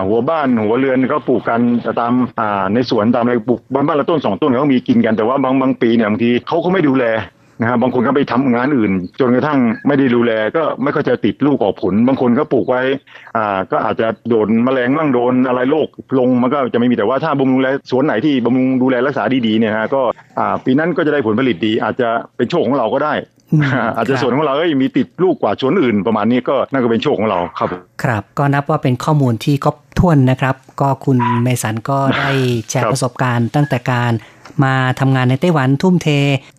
[0.09, 2.12] หัวบ้านหัวเรือนก็ปลูกกันแต่ตาม
[2.75, 7.05] ในสวนตามอะไรปลูกบ้านบ้านละต้นสองต้นเขาก็มีกินกันแต่ว่าบางบางปีเนี่ยบางทีเขาก็ไม่ดูแล
[7.61, 12.83] นะฮะบางคนก็ไปทำงานอื่น จนกระทั่งไม่ได้ดูแลก็ไม่ค่อยจะติดลูกออกผล บางคนก็ปลูกไว้
[13.37, 15.89] อ่าก็อาจจะโดนแมลงบ้างโดนอะไรโรค
[16.19, 20.03] ลงมันก็จะไม่มีแต่ว่าถ้าบำรุงแลสวนไหนที่บำรุงดูแลรักษาดีๆเนี่ยฮะก็
[20.39, 23.15] อ่าปีนั้นก็จะได้ผลผลิตดี อาจจะเป็นโชคของเราก็ได้
[23.53, 23.63] อืม
[23.97, 27.69] อาจจะครับสวนของเราเอ้ยมีติดลูกกว่าสวนอื่นประมาณนี้ก็น่าจะเป็นโชคของเราครับ
[28.03, 32.31] ครับ ก็นับว่าเป็นข้อมูลที่ครบถ้วนนะครับ ก็คุณเมสันก็ได้
[32.71, 34.13] แชร์ครับประสบการณ์ตั้งแต่การ
[34.63, 36.09] มาทำงานในไต้หวันทุ่มเท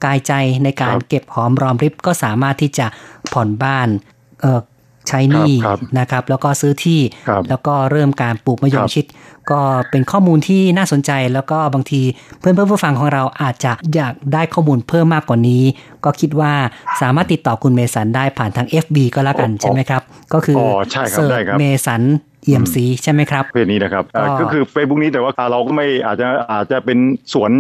[0.05, 0.33] กายใจ
[0.63, 2.87] ในการครับเก็บหอมรอมริบก็สามารถที่จะ
[3.33, 3.87] ผ่อนบ้าน
[4.41, 4.61] เออ
[5.07, 9.05] ใช้หนี้ครับนะครับ แล้วก็ซื้อที่ครับแล้วก็เริ่มการปลูกมะยงครับชิด
[9.51, 12.01] ก็เป็นข้อมูลที่น่าสนใจแล้วก็บางที
[12.39, 15.63] เพื่อนเพื่อนๆผู้ฟังของเราอาจจะอยากได้ข้อมูลเพิ่มมากกว่านี้
[16.05, 16.53] ก็คิดว่า
[17.01, 20.01] สามารถติดต่อคุณเมสันได้ผ่านทาง FB ก็แล้วกันอ๋อใช่ไหมครับ
[20.33, 22.01] ก็คือออใช่ครับเสิร์ได้ชครับเมสัน
[22.45, 26.97] เอี่ยมสีใช่ไหมครับเพจนี้นะครับอ่าก็ก็คือ Facebook นี้แต่ว่าเราก็ไม่อาจจะอาจจะเป็น
[27.33, 27.51] สวน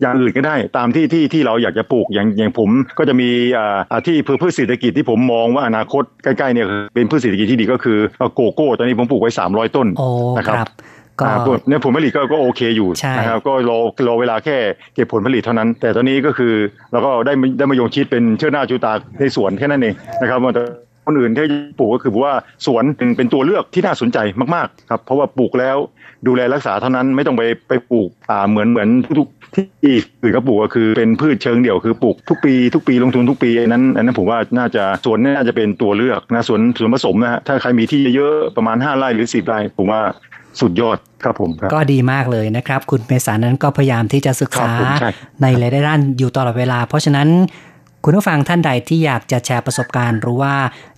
[0.00, 3.28] อย่างอื่นก็ได้ตามที่ที่ที่เราอยากจะปลูกอย่างอย่างผม ก็จะมี
[3.58, 10.06] อ่าอ่าที่พืชพืชเศรษฐกิจที่ผมมองว่าอนาคตใกล้ๆเนี่ยคือเป็นพืชเศรษฐกิจที่ดีก็คืออ่าโกโก้ ตอนนี้ผมปลูกไว้ 300 ต้นโอ้
[10.38, 10.70] นะคครัรับบ
[11.20, 13.78] ก็อ่าพวกเนี่ยผลผลิตก็ก็โอเคอยู่ใช่นะครับก็รอ
[14.08, 14.56] รอเวลาแค่
[14.94, 16.52] เก็บผลผลิตเท่านั้น แต่ตอนนี้ก็คือ
[16.92, 20.62] เราก็ได้ได้มายงชิดเป็นเชื้อหน้าชูตาในสวนแค่นั้นเองนะครับแต่
[21.08, 21.46] คนอื่นที่
[21.78, 22.34] ปลูกก็คือว่า
[22.66, 24.18] สวนเป็นเป็นตัวเลือกที่น่าสนใจ
[24.54, 25.76] มากๆครับเพราะว่าปลูกแล้ว
[26.26, 28.88] ดูแลรักษาเท่านั้นไม่ต้องไปไปปลูกอ่าเหมือนเหมือน
[29.18, 29.64] ทุกๆที่
[30.22, 40.00] อื่นก็ปลูกก็คือเป็นพืชเชิงเดี่ยวคือปลูกทุกปีทุกปีลงทุนทุกปีอันนั้นอันนั้นผมว่าน่าจะสวนน่าจะเป็นตัวเลือกนะสวนสวนผสมนะฮะถ้าใครมีที่เยอะๆประมาณ 5ไร่หรือ 10ไร่ผมว่า
[40.60, 45.10] สุดยอดครับผมครับก็ดีมากเลยนะครับ คุณเมษานั้นก็พยายามที่จะศึกษาครับผมใช่
[45.42, 47.28] ในหลายๆด้านอยู่ตลอดเวลา เพราะฉะนั้น
[48.04, 50.54] คุณผู้ฟังท่านใดที่อยากจะแชร์ประสบการณ์ หรือว่า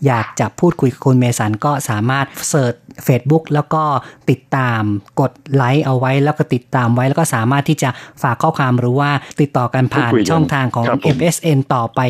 [0.07, 2.75] อยากจะพูดคุยกับคุณเมสันก็สามารถเสิร์ช
[3.07, 3.83] Facebook แล้วก็
[4.31, 4.83] ติดตาม
[5.21, 7.91] กดไลค์เอาไว้ แล้วก็ติดตามไว้แล้วก็สามารถที่จะ
[8.23, 12.01] ฝากข้อความหรือว่าติดต่อกันผ่านพูดคุยกันช่องทางของครับผม MSN ต่อไป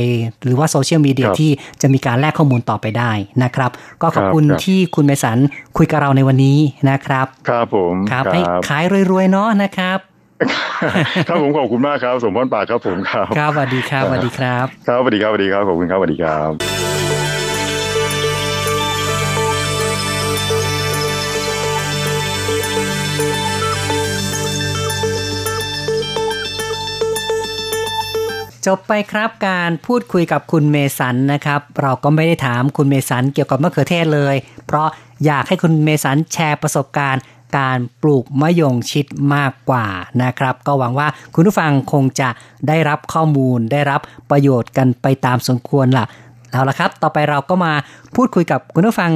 [0.42, 1.50] หรือว่าโซเชียลมีเดียครับที่
[1.82, 3.12] จะมีการแลกข้อมูลต่อไปได้
[3.42, 3.70] นะครับ
[4.02, 5.38] ก็ขอบคุณครับที่คุณเมสัน
[5.76, 6.58] คุยกับเราในวันนี้
[6.90, 9.98] นะครับ ครับผมครับให้ขายรวยๆเนาะนะครับ
[11.28, 16.52] ครับผมขอบคุณมากครับ สมพรปากครับผมครับครับสวัสดีครับสวัสดีครับครับสวัสดีครับสวัสดีครับขอบคุณครับสวัสดีครับ
[28.66, 34.34] จบไปครับการพูดคุยกับคุณเมสันนะครับ เราก็ไม่ได้ถามคุณเมสันเกี่ยวกับมะเขือเทศเลย
[34.66, 34.88] เพราะ
[35.26, 37.22] อยากให้คุณเมสันแชร์ประสบการณ์
[37.56, 39.86] การปลูกมะยงชิดมากกว่า
[40.22, 42.28] นะครับ ก็หวังว่าคุณผู้ฟังคงจะ
[42.68, 46.06] ได้รับข้อมูลได้รับประโยชน์กันไปตามสมควรล่ะ
[46.52, 47.72] เอาละครับ ต่อไปเราก็มา
[48.16, 49.12] พูดคุยกับคุณผู้ฟัง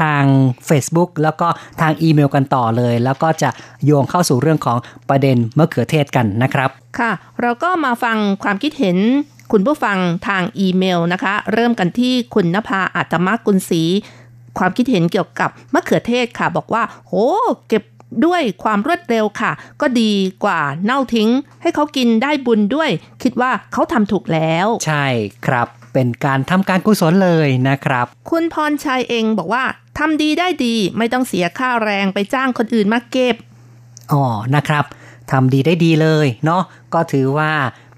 [0.00, 0.24] ทาง
[0.68, 1.48] Facebook แล้วก็
[1.80, 3.50] ทางอีเมลกันต่อเลย แล้วก็จะ
[3.84, 4.78] โยงเข้าสู่เรื่องของ
[5.08, 8.98] ประเด็นมะเขือเทศกันนะครับ ค่ะ เราก็มาฟังความคิดเห็น
[9.52, 13.82] คุณผู้ฟังทางอีเมลนะคะ เริ่มกันที่คุณนภาอัตมกุลศรี
[14.58, 17.12] ความคิดเห็นเกี่ยวกับมะเขือเทศค่ะ บอกว่าโห
[17.68, 17.82] เก็บ
[18.26, 20.12] ด้วยความรวดเร็วค่ะ ก็ดี
[20.44, 21.30] กว่าเน่าทิ้ง
[21.62, 22.90] ให้เขากินได้บุญด้วย
[23.22, 25.06] คิดว่าเขาทำถูกแล้ว ใช่
[25.46, 29.64] ครับ เป็นการทำการกุศลเลยนะครับ คุณพรชัยเองบอกว่า
[29.98, 33.36] ทำดีได้ดีไม่ต้องเสียค่าแรงไปจ้างคนอื่นมาเก็บ
[34.12, 34.24] อ๋อ
[34.54, 34.84] นะครับ
[35.30, 36.62] ทำดีได้ดีเลยเนาะ
[36.94, 37.52] ก็ถือว่า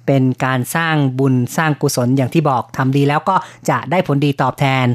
[0.06, 3.36] เป็นการสร้างบุญสร้างกุศลอย่างที่บอกทำดีแล้วก็
[3.70, 4.86] จะได้ผลดีตอบแทน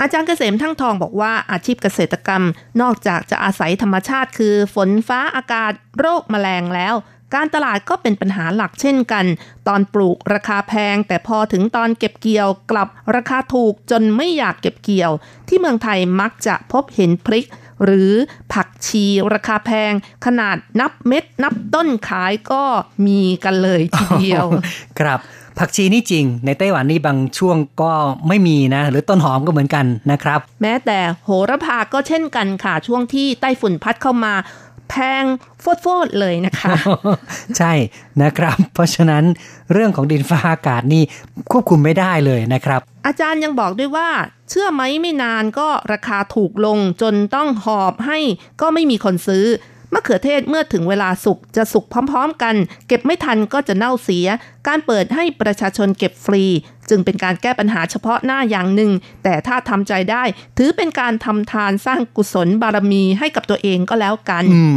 [0.00, 2.44] อาจารย์เกษมทั้งทองบอกว่าอาชีพเกษตรกรรม
[2.80, 6.94] นอกจากจะอาศัยธรรมชาติคือฝนฟ้าอากาศโรคแมลงแล้ว
[7.34, 9.24] การตลาดก็เป็นปัญหาหลักเช่นกัน
[9.68, 15.12] ตอนปลูกราคาแพง แต่พอถึงตอนเก็บเกี่ยวกลับราคาถูกจนไม่อยากเก็บเกี่ยว
[15.48, 17.46] ที่เมืองไทยมักจะพบเห็นพริก
[17.84, 18.12] หรือ
[18.52, 19.92] ผักชีราคาแพง
[20.26, 22.62] ขนาดนับเม็ดนับต้นขายก็
[23.06, 24.46] มีกันเลยทีเดียว
[24.98, 25.20] ครับ
[25.58, 27.92] ผักชีนี่จริง ในไต้หวันนี่บางช่วงก็
[28.28, 34.34] ไม่มีนะ หรือต้นหอมก็เหมือนกันนะครับ แม้แต่โหระพาก็เช่นกันค่ะ ช่วงที่ไต้ฝุ่นพัดเข้ามา
[34.90, 35.24] แพง
[35.60, 36.72] โฟดๆเลยนะคะ
[37.58, 37.72] ใช่
[38.22, 39.24] นะครับ เพราะฉะนั้น
[39.72, 41.02] เรื่องของดินฟ้าอากาศนี่
[41.52, 44.08] ควบคุมไม่ได้เลยนะครับ อาจารย์ยังบอกด้วยว่า
[44.50, 48.18] เชื่อไหมไม่นานก็ราคาถูกลงจนต้องหอบให้
[48.60, 49.46] ก็ไม่มีคนซื้อ
[49.92, 52.54] มะเขือเทศเมื่อถึงเวลาสุกจะสุกพร้อมๆกัน
[52.88, 54.26] เก็บไม่ทันก็จะเน่าเสีย
[54.66, 56.44] การเปิดให้ประชาชนเก็บฟรี
[56.90, 58.90] จึงเป็นการแก้ปัญหาเฉพาะหน้าอย่างหนึ่ง
[59.24, 60.22] แต่ถ้าทำใจได้
[60.58, 64.76] ถือเป็นการทำทานสร้างกุศลบารมีให้กับตัวเองก็แล้วกันอืม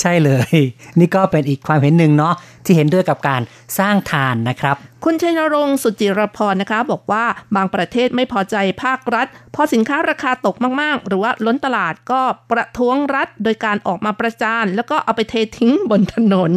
[0.00, 0.54] ใช่เลย
[0.98, 2.34] นี่ก็เป็นอีกความเห็นหนึ่งเนาะ
[2.64, 3.42] ที่เห็นด้วยกับการ
[3.78, 7.24] สร้างทานนะครับ คุณชัยนรงค์สุจิรพรนะคะ บอกว่า
[7.56, 16.52] บางประเทศไม่พอใจภาครัฐ พอสินค้าราคาตกมาก ๆ หรือว่าล้นตลาดก็ประท้วงรัฐ โดยการออกมาประจาน แล้วก็เอาไปเททิ้งบนถนน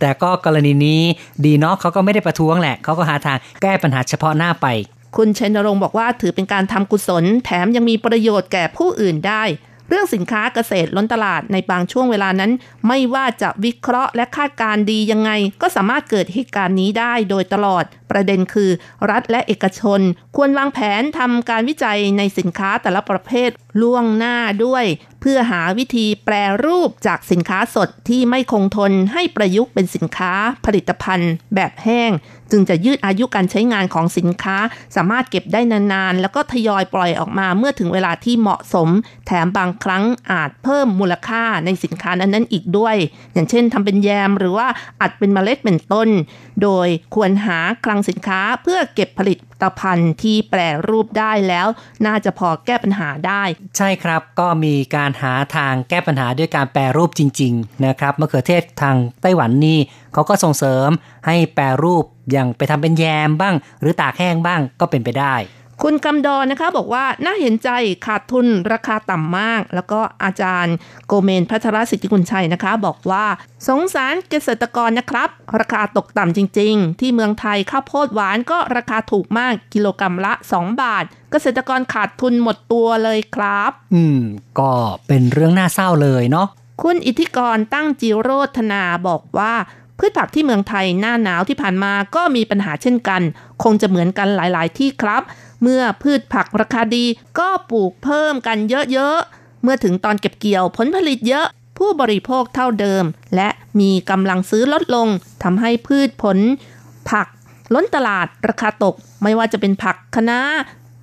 [0.00, 1.00] แต่ก็กรณีนี้
[1.44, 4.66] ดีเนาะเขาก็ไม่ได้ประท้วงแหละเขาก็หาทางแก้ปัญหาเฉพาะหน้าไป
[5.16, 9.44] คุณชัยนรงค์บอกว่าถือเป็นการทำกุศล แถมยังมีประโยชน์แก่ผู้อื่นได้
[9.88, 12.52] เรื่องสินค้าเกษตรล้นตลาดในบางช่วงเวลานั้น
[12.88, 15.30] ไม่ว่าจะวิเคราะห์และคาดการดียังไง
[15.62, 18.70] ก็สามารถเกิดเหตุการณ์นี้ได้โดยตลอด ประเด็นคือ
[19.10, 20.00] รัฐและเอกชน
[20.36, 23.50] ควรวางแผนทำการวิจัยในสินค้าแต่ละประเภท
[23.80, 24.84] ล่วงหน้าด้วย
[25.20, 26.34] เพื่อหาวิธีแปร
[26.64, 30.32] รูปจากสินค้าสดที่ไม่คงทนให้ประยุกต์เป็นสินค้า
[30.66, 32.10] ผลิตภัณฑ์ แบบแห้ง
[32.50, 34.56] จึงจะยืดอายุการใช้งานของสินค้า
[34.96, 38.88] สามารถเก็บได้นานๆ แล้วก็ทยอยปล่อยออกมาเมื่อถึงเวลาที่เหมาะสม
[39.26, 42.96] แถมบางครั้งอาจเพิ่มมูลค่าในสินค้านั้นๆอีกด้วย
[43.32, 44.66] อย่างเช่นทำเป็นแยมหรือว่า
[45.00, 46.08] อัดเป็นเมล็ดเป็นต้น
[46.62, 51.66] โดยควรหาคลังสินค้าเพื่อเก็บผลิตภัณฑ์ที่แปรรูปได้แล้ว
[52.06, 53.42] น่าจะพอแก้ปัญหาได้
[53.76, 59.78] ใช่ครับก็มีการหาทางแก้ปัญหาด้วยการแปรรูปจริง ๆ นะครับมะเขือเทศทางไต้หวันนี่
[60.12, 60.88] เขาก็ส่งเสริม
[61.26, 65.34] ให้แปรรูปอย่างไปทำเป็นแยมบ้าง หรือตากแห้งบ้างก็เป็นไปได้
[65.84, 67.70] คุณกำดอนนะคะบอกว่าน่าเห็นใจ
[68.06, 70.74] ขาดทุนราคาต่ำมาก แล้วก็อาจารย์
[71.06, 73.24] โกเมนพัทรสิทธิกุลชัยนะคะ บอกว่า
[73.68, 75.28] สงสารเกษตรกรนะครับ
[75.60, 84.20] ราคาตกต่ำจริง ๆ ที่เมืองไทยข้าวโพดหวานก็ราคาถูกมากกิโลกรรัมละ 2 บาท เกษตรกรขาดทุนหมดตัวเลยครับ อืม
[84.58, 84.72] ก็
[85.06, 86.48] เป็นเรื่องน่าเศร้าเลยเนาะ
[86.82, 89.54] คุณอิทธิกรตั้งจิโรธนาบอกว่า
[89.98, 93.22] พืชผักที่เมืองไทยหน้าหนาวที่ผ่านมาก็มีปัญหาเช่นกัน
[93.62, 95.22] คงจะเหมือนกันหลาย ๆ ที่ครับ
[95.62, 97.04] เมื่อพืชผักราคาดี
[97.38, 98.58] ก็ปลูกเพิ่มกัน
[98.92, 101.46] เยอะๆ เมื่อถึงตอนเก็บเกี่ยวผลผลิตเยอะ
[101.78, 103.04] ผู้บริโภคเท่าเดิม
[103.36, 103.48] และ
[103.80, 105.08] มีกำลังซื้อลดลง
[105.42, 106.38] ทำให้พืชผล
[107.10, 107.28] ผัก
[107.74, 110.40] ล้นตลาดราคาตก ไม่ว่าจะเป็นผักคะน้า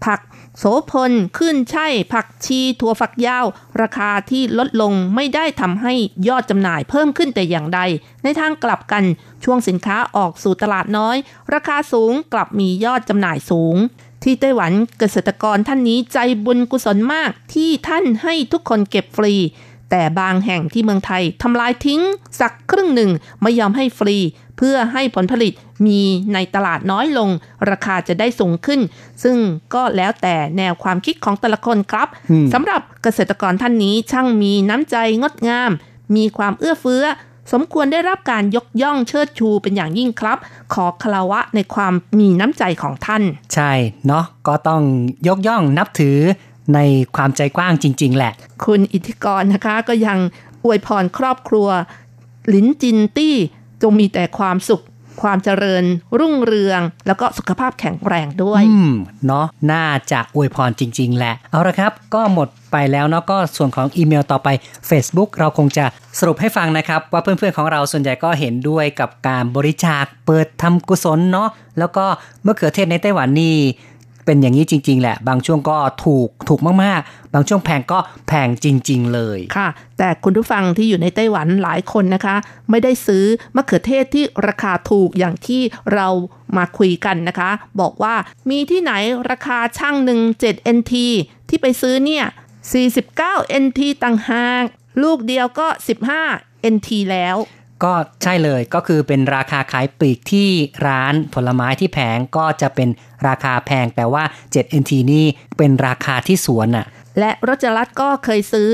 [0.05, 0.22] ผัก
[0.58, 3.45] โสพลขึ้นใช่ผักชีถั่วฝักยาว
[3.82, 5.93] ราคาที่ลดลงไม่ได้ทำให้
[6.28, 7.80] ยอดจำหน่ายเพิ่มขึ้นแต่อย่างใด
[8.24, 9.03] ในทางกลับกัน
[9.43, 11.16] ช่วงสินค้าออกสู่ตลาดน้อย
[11.53, 13.76] ราคาสูงกลับมียอดจำหน่ายสูง
[14.24, 19.34] ที่ไต้หวันเกษตรกรท่านนี้ใจบุญกุศลมากที่ท่านให้ทุกคนเก็บฟรี
[19.89, 22.01] แต่บางแห่งที่เมืองไทยทำลายทิ้ง
[22.39, 23.11] สักครึ่งหนึ่ง
[23.41, 24.18] ไม่ยอมให้ฟรี
[24.57, 25.53] เพื่อให้ผลผลิต
[25.86, 25.99] มี
[26.34, 27.30] ในตลาดน้อยลง
[27.70, 28.80] ราคาจะได้สูงขึ้น
[29.24, 29.38] ซึ่ง
[29.74, 32.07] ก็แล้วแต่แนวความคิดของแต่ละคนครับ
[32.53, 35.72] สำหรับเกษตรกรท่านนี้ช่างมีน้ำใจงดงาม
[36.15, 37.03] มีความเอื้อเฟื้อ
[37.51, 40.37] สมควรได้รับการยกย่องเชิดชูเป็นอย่างยิ่งครับ
[40.73, 43.23] ขอคารวะในความมีน้ำใจของท่าน
[43.53, 43.71] ใช่
[44.07, 44.81] เนาะก็ต้อง
[45.27, 46.17] ยกย่องนับถือ
[46.73, 46.79] ใน
[47.15, 48.33] ความใจกว้างจริง ๆ แหละ
[48.65, 50.17] คุณอิทธิกรนะคะก็ยัง
[50.63, 51.67] อวยพรครอบครัว
[52.53, 53.35] ลินจินตี้
[53.81, 54.83] จงมีแต่ความสุข
[55.22, 55.84] ความเจริญ
[56.20, 58.93] รุ่งเรือง แล้วก็สุขภาพแข็งแรงด้วยอืม
[59.28, 64.47] เนาะน่าจะอวยพรจริง ๆ แหละ เอาละครับ ก็หมดไปแล้วเนาะก็ส่วนของอีเมลต่อไป
[64.89, 65.86] Facebook เราคงจะ
[66.20, 71.49] สรุปให้ฟังนะครับ ว่าเพื่อนๆของเราส่วนใหญ่ก็เห็นด้วยกับการบริจาคเปิดทำกุศลเนาะ
[71.80, 72.05] แล้วก็
[72.43, 73.55] เมื่อเขือเทศในไต้หวันนี่
[74.28, 82.36] เป็นอย่างนี้จริง ๆ แหละ บางช่วงก็ถูกถูกมากๆ บางช่วงแพงก็แพงจริง ๆ เลยค่ะ แต่คุณผู้ฟังที่อยู่ในไต้หวันหลายคนนะคะ
[82.69, 83.25] ไม่ได้ซื้อ
[83.55, 85.61] มะเขือเทศที่ราคาถูกอย่างที่
[85.93, 86.07] เรา
[86.57, 87.51] มาคุยกันนะคะ
[87.82, 88.15] บอกว่า
[88.49, 88.93] มีที่ไหน
[89.30, 90.93] ราคาช่างหนึ่ง7 NT
[91.49, 92.25] ที่ไปซื้อเนี่ย
[92.93, 94.63] 49 NT ต่างหาก
[95.03, 95.67] ลูกเดียวก็
[96.19, 97.38] 15 NT แล้ว
[97.84, 100.49] ก็ใช่เลยก็คือเป็นราคาขายปลีกที่
[100.88, 102.89] ร้านผลไม้ที่แผงก็จะเป็น
[103.28, 105.25] ราคาแพง แต่ว่า 7 NT นี่
[105.57, 106.86] เป็นราคาที่สวนอะ
[107.19, 108.69] และรจรัตก็เคยซื้อ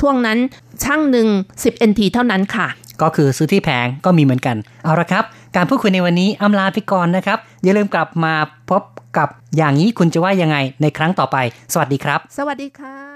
[0.00, 0.38] ช่วงนั้น
[0.84, 1.28] ช่างหนึ่ง
[1.58, 2.68] 10 NT เท่านั้นค่ะ
[3.02, 5.24] ก็คือซื้อที่แผงก็มีเหมือนกัน เอาละครับ
[5.56, 8.34] การพูดคุยในวันนี้อำลาไปก่อนนะครับ อย่าลืมกลับมา
[8.70, 8.82] พบ
[9.18, 11.36] กับอย่างนี้คุณจะว่ายังไงในครั้งต่อไป
[11.72, 13.07] สวัสดีครับ สวัสดีค่ะ